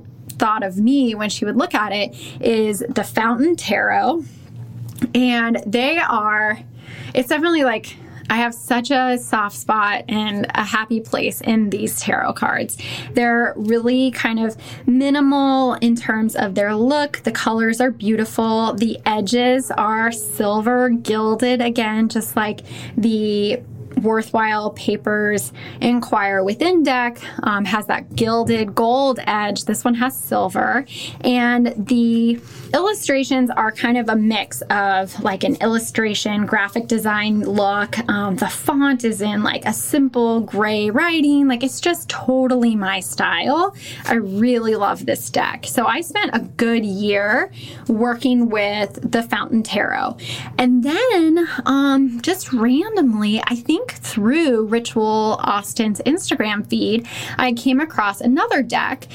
[0.42, 4.24] thought of me when she would look at it is the Fountain Tarot.
[5.14, 6.59] And they are,
[7.14, 7.96] it's definitely like,
[8.28, 12.76] I have such a soft spot and a happy place in these tarot cards.
[13.12, 17.22] They're really kind of minimal in terms of their look.
[17.22, 18.72] The colors are beautiful.
[18.72, 22.62] The edges are silver gilded again, just like
[22.96, 23.62] the
[24.02, 29.64] worthwhile papers inquire within deck um, has that gilded gold edge.
[29.64, 30.84] This one has silver.
[31.22, 32.40] And the
[32.74, 37.98] illustrations are kind of a mix of like an illustration graphic design look.
[38.08, 41.48] Um, the font is in like a simple gray writing.
[41.48, 43.74] Like it's just totally my style.
[44.06, 45.66] I really love this deck.
[45.66, 47.52] So i spent a good year
[47.88, 50.16] working with the fountain tarot.
[50.58, 57.07] And then um, just randomly i think through Ritual Austin's Instagram feed,
[57.38, 59.07] I came across another deck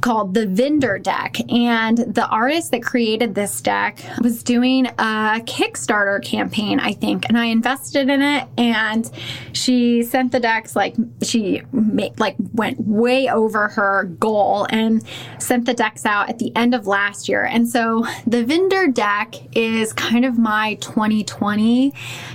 [0.00, 1.36] called the Vendor Deck.
[1.50, 7.38] And the artist that created this deck was doing a Kickstarter campaign, I think, and
[7.38, 8.48] I invested in it.
[8.56, 9.10] And
[9.52, 15.04] she sent the decks like she made, like went way over her goal and
[15.38, 17.44] sent the decks out at the end of last year.
[17.44, 21.92] And so the Vendor Deck is kind of my 2020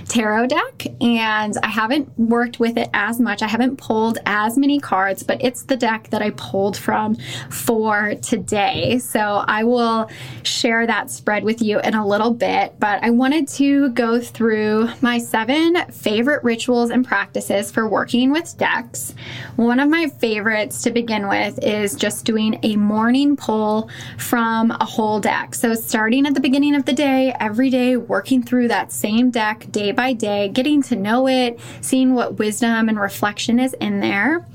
[0.08, 3.42] tarot deck, and I haven't worked with it as much.
[3.42, 7.16] I haven't pulled as many cards, but it's the deck that I pulled from
[7.56, 8.98] for today.
[8.98, 10.10] So I will
[10.42, 14.88] share that spread with you in a little bit, but I wanted to go through
[15.00, 19.14] my seven favorite rituals and practices for working with decks.
[19.56, 24.84] One of my favorites to begin with is just doing a morning pull from a
[24.84, 25.54] whole deck.
[25.54, 29.70] So starting at the beginning of the day, every day, working through that same deck
[29.70, 34.46] day by day, getting to know it, seeing what wisdom and reflection is in there.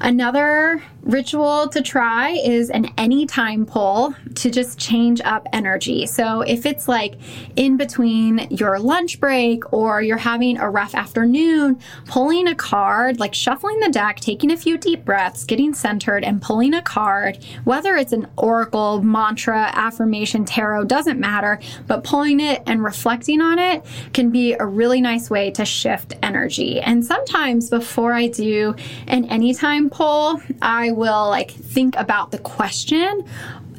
[0.00, 6.06] Another ritual to try is an anytime pull to just change up energy.
[6.06, 7.14] So if it's like
[7.56, 13.34] in between your lunch break or you're having a rough afternoon, pulling a card, like
[13.34, 17.96] shuffling the deck, taking a few deep breaths, getting centered and pulling a card, whether
[17.96, 23.84] it's an oracle, mantra, affirmation, tarot, doesn't matter, but pulling it and reflecting on it
[24.12, 26.80] can be a really nice way to shift energy.
[26.80, 28.74] And sometimes before I do
[29.06, 33.24] an anytime pull, I will like think about the question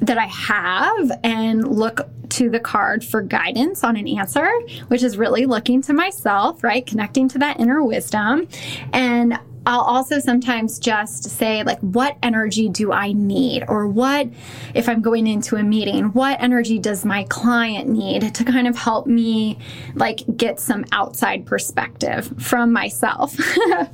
[0.02, 4.50] that I have and look to the card for guidance on an answer,
[4.88, 6.86] which is really looking to myself, right?
[6.86, 8.48] Connecting to that inner wisdom.
[8.94, 13.64] And I'll also sometimes just say, like, what energy do I need?
[13.68, 14.28] Or what,
[14.74, 18.76] if I'm going into a meeting, what energy does my client need to kind of
[18.76, 19.60] help me,
[19.94, 23.36] like, get some outside perspective from myself?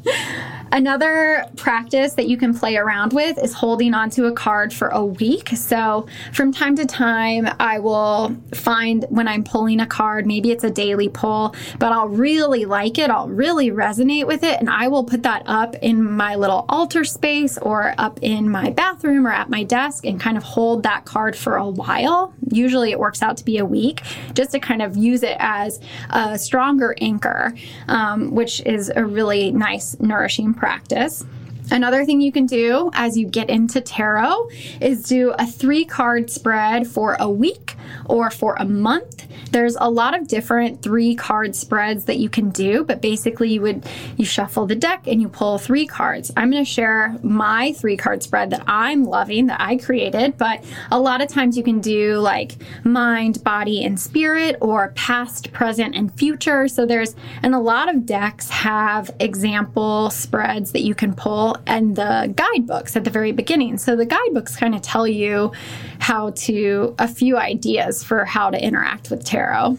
[0.71, 5.03] Another practice that you can play around with is holding onto a card for a
[5.03, 5.49] week.
[5.49, 10.65] So, from time to time, I will find when I'm pulling a card, maybe it's
[10.65, 14.87] a daily pull, but I'll really like it, I'll really resonate with it, and I
[14.89, 19.31] will put that up in my little altar space or up in my bathroom or
[19.31, 22.33] at my desk and kind of hold that card for a while.
[22.51, 24.01] Usually, it works out to be a week
[24.33, 25.79] just to kind of use it as
[26.09, 27.53] a stronger anchor,
[27.87, 31.25] um, which is a really nice, nourishing practice.
[31.69, 34.49] Another thing you can do as you get into tarot
[34.79, 39.25] is do a three card spread for a week or for a month.
[39.51, 43.61] There's a lot of different three card spreads that you can do, but basically you
[43.61, 46.31] would you shuffle the deck and you pull three cards.
[46.37, 50.63] I'm going to share my three card spread that I'm loving that I created, but
[50.91, 55.95] a lot of times you can do like mind, body and spirit or past, present
[55.95, 56.67] and future.
[56.67, 61.95] So there's and a lot of decks have example spreads that you can pull and
[61.95, 63.77] the guidebooks at the very beginning.
[63.77, 65.51] So the guidebooks kind of tell you
[65.99, 69.77] how to, a few ideas for how to interact with tarot.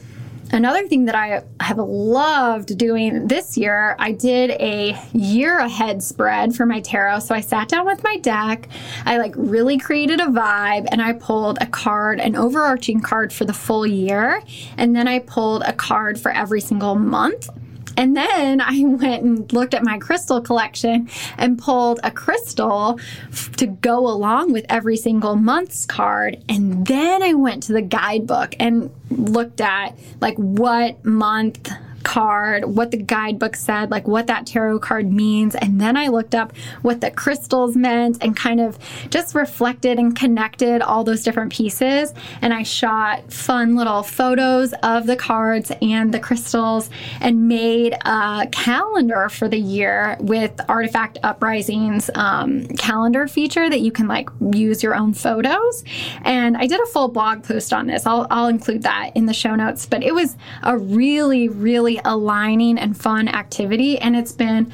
[0.50, 6.56] Another thing that I have loved doing this year, I did a year ahead spread
[6.56, 7.20] for my tarot.
[7.20, 8.68] So I sat down with my deck,
[9.04, 13.44] I like really created a vibe, and I pulled a card, an overarching card for
[13.44, 14.42] the full year.
[14.78, 17.50] And then I pulled a card for every single month.
[17.98, 22.98] And then I went and looked at my crystal collection and pulled a crystal
[23.30, 26.42] f- to go along with every single month's card.
[26.48, 31.70] And then I went to the guidebook and looked at like what month
[32.08, 35.54] card, what the guidebook said, like what that tarot card means.
[35.54, 38.78] And then I looked up what the crystals meant and kind of
[39.10, 42.14] just reflected and connected all those different pieces.
[42.40, 46.88] And I shot fun little photos of the cards and the crystals
[47.20, 53.92] and made a calendar for the year with Artifact Uprisings um, calendar feature that you
[53.92, 55.84] can like use your own photos.
[56.22, 58.06] And I did a full blog post on this.
[58.06, 62.78] I'll, I'll include that in the show notes, but it was a really, really aligning
[62.78, 63.98] and fun activity.
[63.98, 64.72] And it's been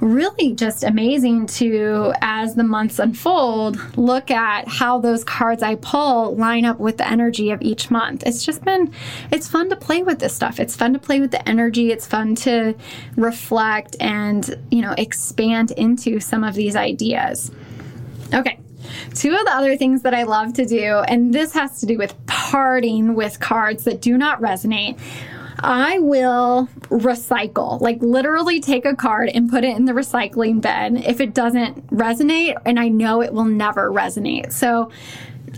[0.00, 6.34] really just amazing to, as the months unfold, look at how those cards I pull
[6.36, 8.22] line up with the energy of each month.
[8.26, 8.92] It's just been,
[9.30, 10.58] it's fun to play with this stuff.
[10.58, 11.90] It's fun to play with the energy.
[11.90, 12.74] It's fun to
[13.16, 17.50] reflect and, you know, expand into some of these ideas.
[18.32, 18.58] Okay.
[19.14, 21.98] Two of the other things that I love to do, and this has to do
[21.98, 24.98] with parting with cards that do not resonate,
[25.62, 30.96] I will recycle, like literally take a card and put it in the recycling bin
[30.96, 34.52] if it doesn't resonate, and I know it will never resonate.
[34.52, 34.90] So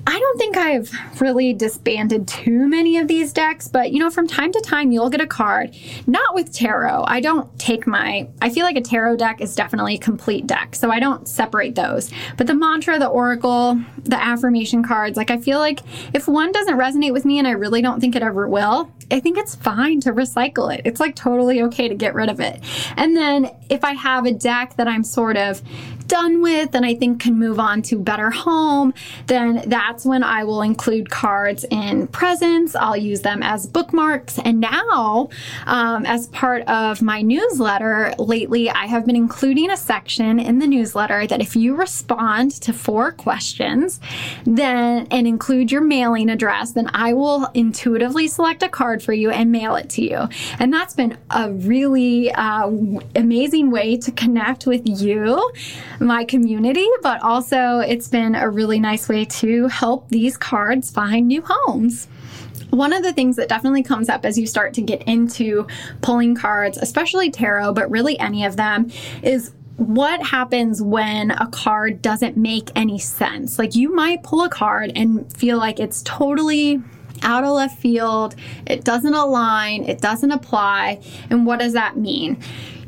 [0.07, 4.27] I don't think I've really disbanded too many of these decks, but you know, from
[4.27, 5.77] time to time you'll get a card.
[6.07, 7.05] Not with tarot.
[7.07, 10.75] I don't take my, I feel like a tarot deck is definitely a complete deck,
[10.75, 12.11] so I don't separate those.
[12.37, 15.81] But the mantra, the oracle, the affirmation cards, like I feel like
[16.15, 19.21] if one doesn't resonate with me and I really don't think it ever will, I
[19.21, 20.83] think it's fine to recycle it.
[20.85, 22.61] It's like totally okay to get rid of it.
[22.97, 25.63] And then if I have a deck that I'm sort of
[26.07, 28.93] done with and I think can move on to better home,
[29.27, 32.75] then that's when I will include cards in presents.
[32.75, 34.39] I'll use them as bookmarks.
[34.39, 35.31] And now,
[35.67, 40.67] um, as part of my newsletter lately, I have been including a section in the
[40.67, 44.01] newsletter that if you respond to four questions,
[44.45, 49.31] then and include your mailing address, then I will intuitively select a card for you
[49.31, 50.29] and mail it to you.
[50.59, 52.71] And that's been a really uh,
[53.15, 55.53] amazing way to connect with you
[56.01, 61.29] my community, but also it's been a really nice way to help these cards find
[61.29, 62.09] new homes.
[62.71, 65.67] One of the things that definitely comes up as you start to get into
[66.01, 68.91] pulling cards, especially tarot, but really any of them,
[69.23, 73.59] is what happens when a card doesn't make any sense?
[73.59, 76.81] Like you might pull a card and feel like it's totally
[77.23, 78.35] out of left field,
[78.67, 81.01] it doesn't align, it doesn't apply.
[81.31, 82.43] And what does that mean?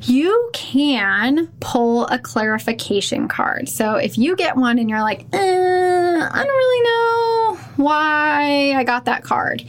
[0.06, 3.68] you can pull a clarification card.
[3.68, 8.84] So if you get one and you're like, eh, I don't really know why I
[8.84, 9.64] got that card.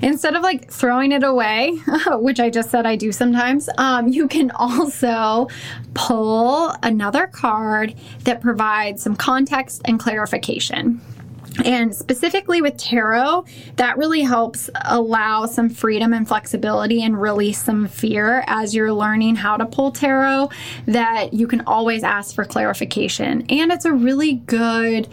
[0.00, 1.72] Instead of like throwing it away,
[2.06, 5.48] which I just said I do sometimes, um, you can also
[5.94, 7.94] pull another card
[8.24, 11.00] that provides some context and clarification.
[11.64, 13.44] And specifically with tarot,
[13.76, 19.36] that really helps allow some freedom and flexibility and release some fear as you're learning
[19.36, 20.50] how to pull tarot,
[20.86, 23.44] that you can always ask for clarification.
[23.48, 25.08] And it's a really good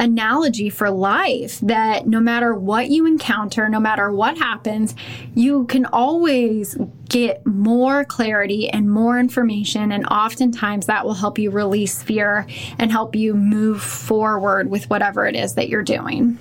[0.00, 4.94] analogy for life that no matter what you encounter, no matter what happens,
[5.34, 6.76] you can always
[7.08, 9.92] get more clarity and more information.
[9.92, 12.46] And oftentimes that will help you release fear
[12.78, 16.38] and help you move forward with whatever it is that you're doing.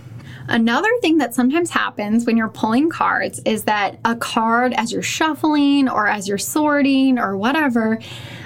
[0.48, 5.04] Another thing that sometimes happens when you're pulling cards is that a card, as you're
[5.04, 8.00] shuffling or as you're sorting or whatever,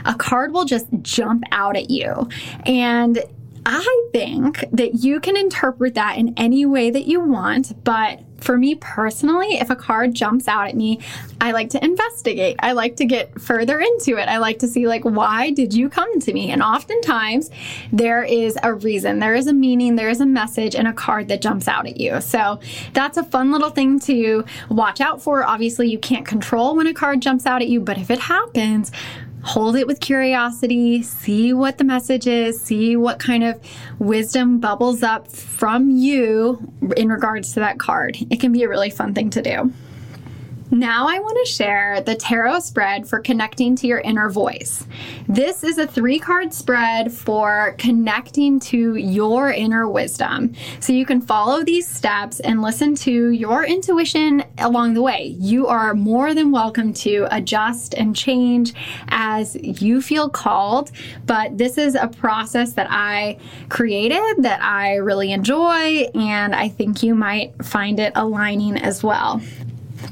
[0.04, 2.28] a card will just jump out at you.
[2.66, 3.24] And
[3.66, 8.58] I think that you can interpret that in any way that you want, but for
[8.58, 11.00] me personally, if a card jumps out at me,
[11.40, 12.58] I like to investigate.
[12.60, 14.28] I like to get further into it.
[14.28, 16.52] I like to see, like, why did you come to me?
[16.52, 17.50] And oftentimes
[17.94, 21.30] there is a reason, there is a meaning, there is a message in a card
[21.30, 22.20] that jumps out at you.
[22.20, 22.60] So
[22.92, 25.44] that's a fun little thing to watch out for.
[25.44, 28.92] Obviously, you can't control when a card jumps out at you, but if it happens,
[29.44, 33.60] hold it with curiosity, see what the message is, see what kind of
[34.00, 38.18] wisdom bubbles up from you in regards to that card.
[38.30, 39.74] It can be a really fun thing to do.
[40.74, 44.88] Now, I want to share the tarot spread for connecting to your inner voice.
[45.28, 50.56] This is a three card spread for connecting to your inner wisdom.
[50.80, 55.36] So you can follow these steps and listen to your intuition along the way.
[55.38, 58.74] You are more than welcome to adjust and change
[59.10, 60.90] as you feel called,
[61.28, 63.38] but this is a process that I
[63.70, 69.40] created that I really enjoy, and I think you might find it aligning as well.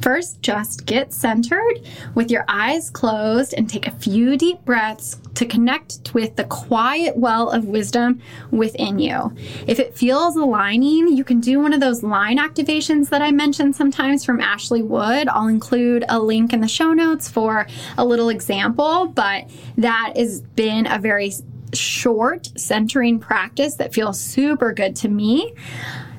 [0.02, 1.82] First, just get centered
[2.16, 7.18] with your eyes closed and take a few deep breaths to connect with the quiet
[7.18, 8.22] well of wisdom
[8.52, 9.36] within you.
[9.68, 13.76] If it feels aligning, you can do one of those line activations that I mentioned
[13.76, 15.28] sometimes from Ashley Wood.
[15.28, 17.68] I'll include a link in the show notes for
[17.98, 21.32] a little example, but that has been a very
[21.74, 25.54] short centering practice that feels super good to me.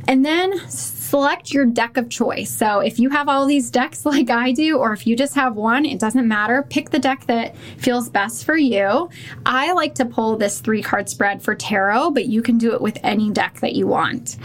[0.08, 0.58] And then
[1.12, 2.50] select your deck of choice.
[2.50, 5.56] So if you have all these decks like I do, or if you just have
[5.56, 6.62] one, it doesn't matter.
[6.62, 9.10] Pick the deck that feels best for you.
[9.44, 12.80] I like to pull this three card spread for tarot, but you can do it
[12.80, 14.38] with any deck that you want.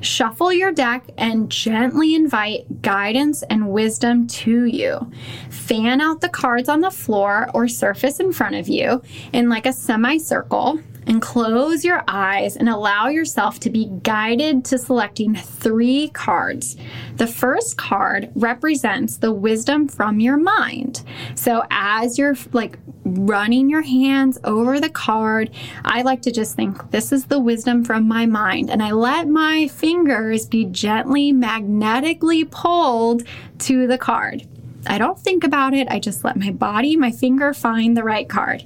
[0.00, 5.12] Shuffle your deck and gently invite guidance and wisdom to you.
[5.50, 9.02] Fan out the cards on the floor or surface in front of you
[9.34, 14.78] in like a semicircle and close your eyes and allow yourself to be guided to
[14.78, 16.76] selecting three cards.
[17.16, 21.02] The first card represents the wisdom from your mind.
[21.34, 25.50] So as you're like running your hands over the card,
[25.84, 29.28] I like to just think this is the wisdom from my mind and I let
[29.28, 33.24] my fingers be gently magnetically pulled
[33.60, 34.46] to the card.
[34.86, 35.88] I don't think about it.
[35.90, 38.64] I just let my body, my finger find the right card.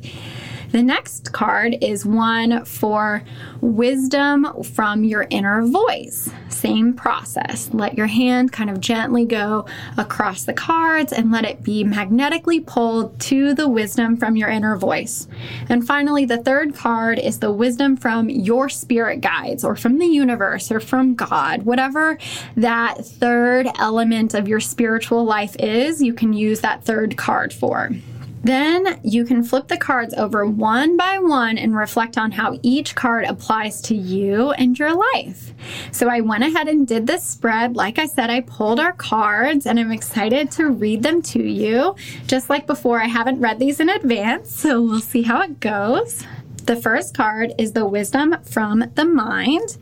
[0.70, 3.22] The next card is one for
[3.62, 6.30] wisdom from your inner voice.
[6.50, 7.70] Same process.
[7.72, 9.64] Let your hand kind of gently go
[9.96, 14.76] across the cards and let it be magnetically pulled to the wisdom from your inner
[14.76, 15.26] voice.
[15.70, 20.06] And finally, the third card is the wisdom from your spirit guides or from the
[20.06, 21.62] universe or from God.
[21.62, 22.18] Whatever
[22.56, 27.90] that third element of your spiritual life is, you can use that third card for.
[28.42, 32.94] Then you can flip the cards over one by one and reflect on how each
[32.94, 35.52] card applies to you and your life.
[35.92, 37.76] So I went ahead and did this spread.
[37.76, 41.96] Like I said, I pulled our cards and I'm excited to read them to you.
[42.26, 46.24] Just like before, I haven't read these in advance, so we'll see how it goes.
[46.64, 49.78] The first card is the wisdom from the mind,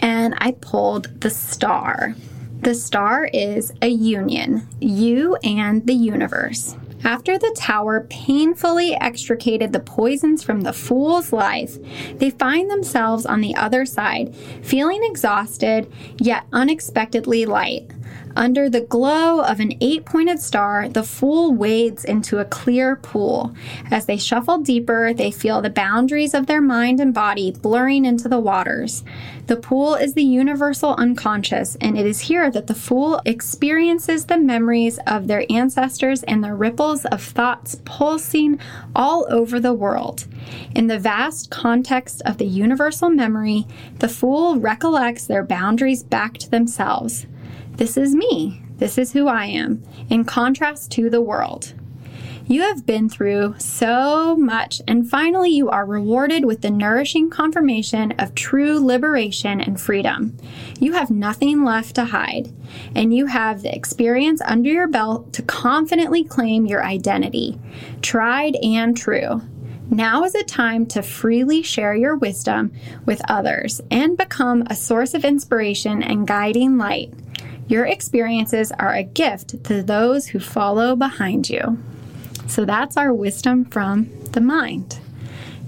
[0.00, 2.14] and I pulled the star.
[2.60, 6.76] The star is a union, you and the universe.
[7.04, 11.76] After the tower painfully extricated the poisons from the fool's life,
[12.16, 17.90] they find themselves on the other side, feeling exhausted yet unexpectedly light.
[18.36, 23.54] Under the glow of an eight pointed star, the fool wades into a clear pool.
[23.90, 28.28] As they shuffle deeper, they feel the boundaries of their mind and body blurring into
[28.28, 29.04] the waters.
[29.46, 34.38] The pool is the universal unconscious, and it is here that the fool experiences the
[34.38, 38.58] memories of their ancestors and the ripples of thoughts pulsing
[38.96, 40.26] all over the world.
[40.74, 43.66] In the vast context of the universal memory,
[44.00, 47.26] the fool recollects their boundaries back to themselves.
[47.76, 48.62] This is me.
[48.76, 51.74] This is who I am, in contrast to the world.
[52.46, 58.12] You have been through so much, and finally, you are rewarded with the nourishing confirmation
[58.12, 60.36] of true liberation and freedom.
[60.78, 62.52] You have nothing left to hide,
[62.94, 67.58] and you have the experience under your belt to confidently claim your identity,
[68.02, 69.40] tried and true.
[69.90, 72.72] Now is a time to freely share your wisdom
[73.04, 77.12] with others and become a source of inspiration and guiding light.
[77.66, 81.78] Your experiences are a gift to those who follow behind you.
[82.46, 84.98] So that's our wisdom from the mind.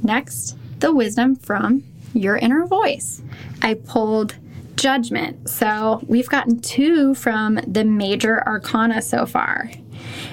[0.03, 3.23] Next, the wisdom from your inner voice.
[3.63, 4.37] I pulled
[4.77, 5.49] judgment.
[5.49, 9.71] So we've gotten two from the major arcana so far.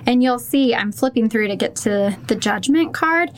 [0.05, 3.31] And you'll see I'm flipping through to get to the judgment card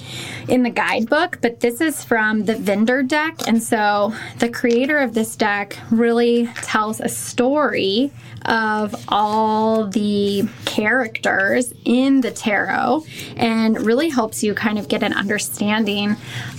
[0.47, 3.47] in the guidebook, but this is from the vendor deck.
[3.47, 8.11] And so the creator of this deck really tells a story
[8.45, 13.03] of all the characters in the tarot
[13.35, 16.15] and really helps you kind of get an understanding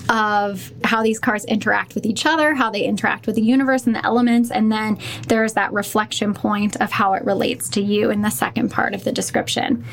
[0.08, 3.94] of how these cards interact with each other, how they interact with the universe and
[3.94, 8.22] the elements, and then there's that reflection point of how it relates to you in
[8.22, 9.84] the second part of the description.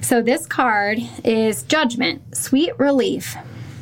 [0.00, 3.36] So, this card is Judgment, Sweet Relief.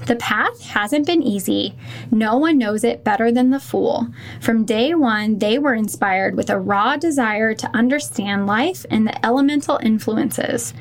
[0.07, 1.75] The path hasn't been easy.
[2.11, 4.09] No one knows it better than the fool.
[4.41, 9.27] From day one, they were inspired with a raw desire to understand life and the
[9.27, 10.75] elemental influences.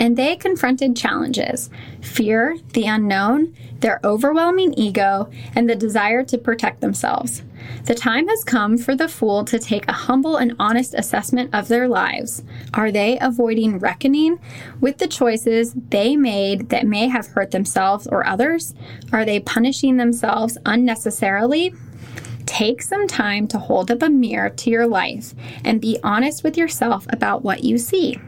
[0.00, 6.80] And they confronted challenges fear, the unknown, their overwhelming ego, and the desire to protect
[6.80, 7.42] themselves.
[7.84, 11.68] The time has come for the fool to take a humble and honest assessment of
[11.68, 12.42] their lives.
[12.72, 14.38] Are they avoiding reckoning
[14.80, 18.74] with the choices they made that may have hurt themselves or others?
[19.12, 21.74] Are they punishing themselves unnecessarily?
[22.46, 25.34] Take some time to hold up a mirror to your life
[25.64, 28.18] and be honest with yourself about what you see.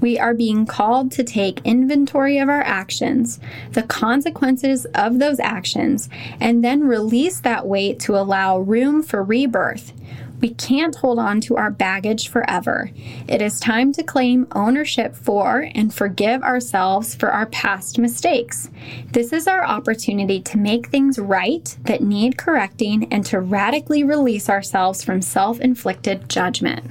[0.00, 3.40] We are being called to take inventory of our actions,
[3.72, 6.08] the consequences of those actions,
[6.40, 9.92] and then release that weight to allow room for rebirth.
[10.40, 12.92] We can't hold on to our baggage forever.
[13.26, 18.70] It is time to claim ownership for and forgive ourselves for our past mistakes.
[19.10, 24.48] This is our opportunity to make things right that need correcting and to radically release
[24.48, 26.84] ourselves from self inflicted judgment.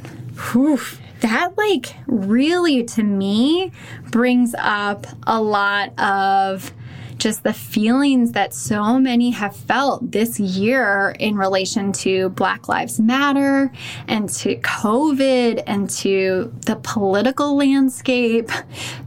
[0.51, 0.79] Whew
[1.21, 3.71] that like really to me
[4.11, 6.71] brings up a lot of
[7.17, 12.99] just the feelings that so many have felt this year in relation to Black Lives
[12.99, 13.71] Matter
[14.07, 18.49] and to COVID and to the political landscape,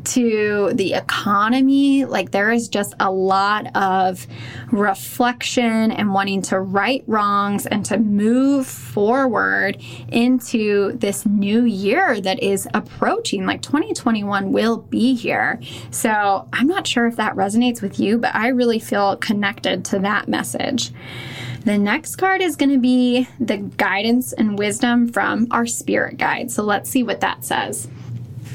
[0.04, 2.04] to the economy.
[2.04, 4.26] Like, there is just a lot of
[4.72, 12.42] reflection and wanting to right wrongs and to move forward into this new year that
[12.42, 13.46] is approaching.
[13.46, 15.60] Like, 2021 will be here.
[15.90, 19.98] So, I'm not sure if that resonates with you, but I really feel connected to
[20.00, 20.92] that message.
[21.64, 26.50] The next card is going to be the guidance and wisdom from our spirit guide.
[26.50, 27.86] So let's see what that says.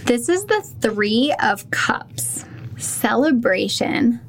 [0.05, 2.45] This is the Three of Cups
[2.77, 4.19] celebration.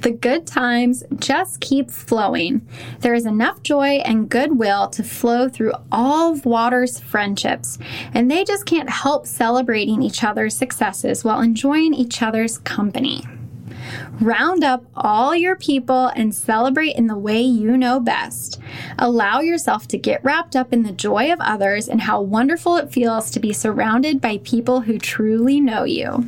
[0.00, 2.68] The good times just keep flowing.
[3.00, 7.78] There is enough joy and goodwill to flow through all of water's friendships,
[8.12, 13.24] and they just can't help celebrating each other's successes while enjoying each other's company.
[14.20, 18.60] Round up all your people and celebrate in the way you know best.
[18.98, 22.92] Allow yourself to get wrapped up in the joy of others and how wonderful it
[22.92, 26.26] feels to be surrounded by people who truly know you.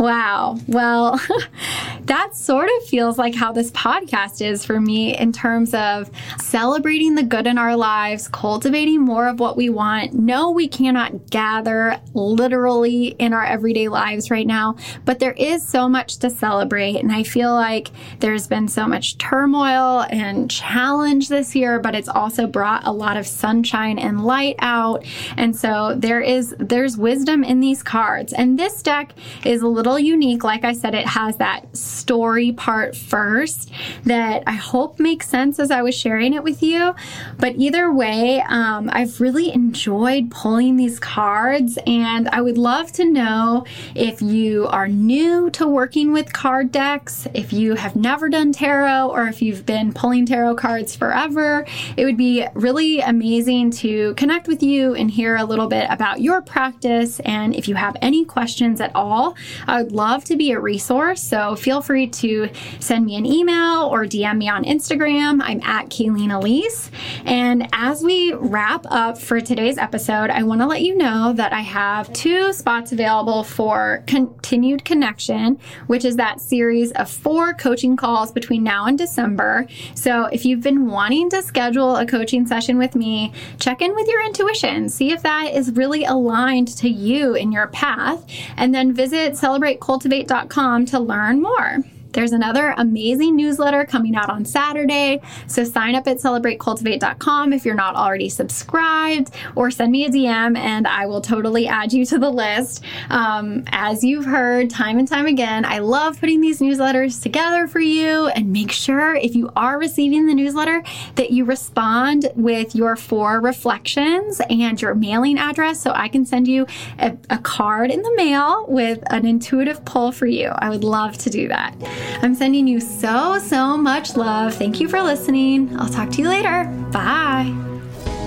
[0.00, 0.56] Wow.
[0.66, 1.20] Well,
[2.04, 7.16] that sort of feels like how this podcast is for me in terms of celebrating
[7.16, 10.14] the good in our lives, cultivating more of what we want.
[10.14, 15.86] No, we cannot gather literally in our everyday lives right now, but there is so
[15.86, 16.96] much to celebrate.
[16.96, 17.90] And I feel like
[18.20, 23.18] there's been so much turmoil and challenge this year, but it's also brought a lot
[23.18, 25.04] of sunshine and light out.
[25.36, 28.32] And so there is, there's wisdom in these cards.
[28.32, 29.12] And this deck
[29.44, 30.44] is a little little unique.
[30.44, 33.70] Like I said, it has that story part first
[34.04, 36.94] that I hope makes sense as I was sharing it with you.
[37.38, 43.04] But either way, um, I've really enjoyed pulling these cards, and I would love to
[43.04, 43.64] know
[43.94, 49.08] if you are new to working with card decks, if you have never done tarot,
[49.08, 51.66] or if you've been pulling tarot cards forever.
[51.96, 56.20] It would be really amazing to connect with you and hear a little bit about
[56.20, 57.20] your practice.
[57.20, 59.36] And if you have any questions at all,
[59.66, 61.22] I would love to be a resource.
[61.22, 62.50] So feel free to
[62.80, 65.40] send me an email or DM me on Instagram.
[65.42, 66.90] I'm at Kayleen Elise.
[67.24, 71.52] And as we wrap up for today's episode, I want to let you know that
[71.52, 77.96] I have two spots available for continued connection, which is that series of four coaching
[77.96, 79.66] calls between now and December.
[79.94, 84.08] So if you've been wanting to schedule a coaching session with me, check in with
[84.08, 88.24] your intuition, see if that is really aligned to you in your path,
[88.56, 91.84] and then visit celebratecultivate.com to learn more.
[92.12, 95.20] There's another amazing newsletter coming out on Saturday.
[95.46, 100.56] So sign up at celebratecultivate.com if you're not already subscribed, or send me a DM
[100.56, 102.84] and I will totally add you to the list.
[103.08, 107.80] Um, as you've heard time and time again, I love putting these newsletters together for
[107.80, 110.82] you and make sure if you are receiving the newsletter
[111.14, 116.48] that you respond with your four reflections and your mailing address so I can send
[116.48, 116.66] you
[116.98, 120.48] a, a card in the mail with an intuitive pull for you.
[120.48, 121.74] I would love to do that.
[122.22, 124.54] I'm sending you so, so much love.
[124.54, 125.76] Thank you for listening.
[125.78, 126.64] I'll talk to you later.
[126.92, 127.54] Bye.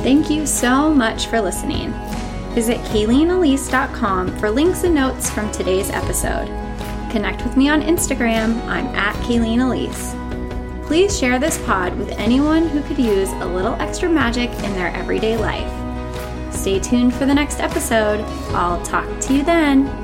[0.04, 1.92] Thank you so much for listening.
[2.54, 6.48] Visit KayleenElise.com for links and notes from today's episode.
[7.12, 8.60] Connect with me on Instagram.
[8.66, 10.16] I'm at Kayleen Elise.
[10.88, 14.90] Please share this pod with anyone who could use a little extra magic in their
[14.90, 15.72] everyday life.
[16.54, 18.20] Stay tuned for the next episode.
[18.54, 20.03] I'll talk to you then.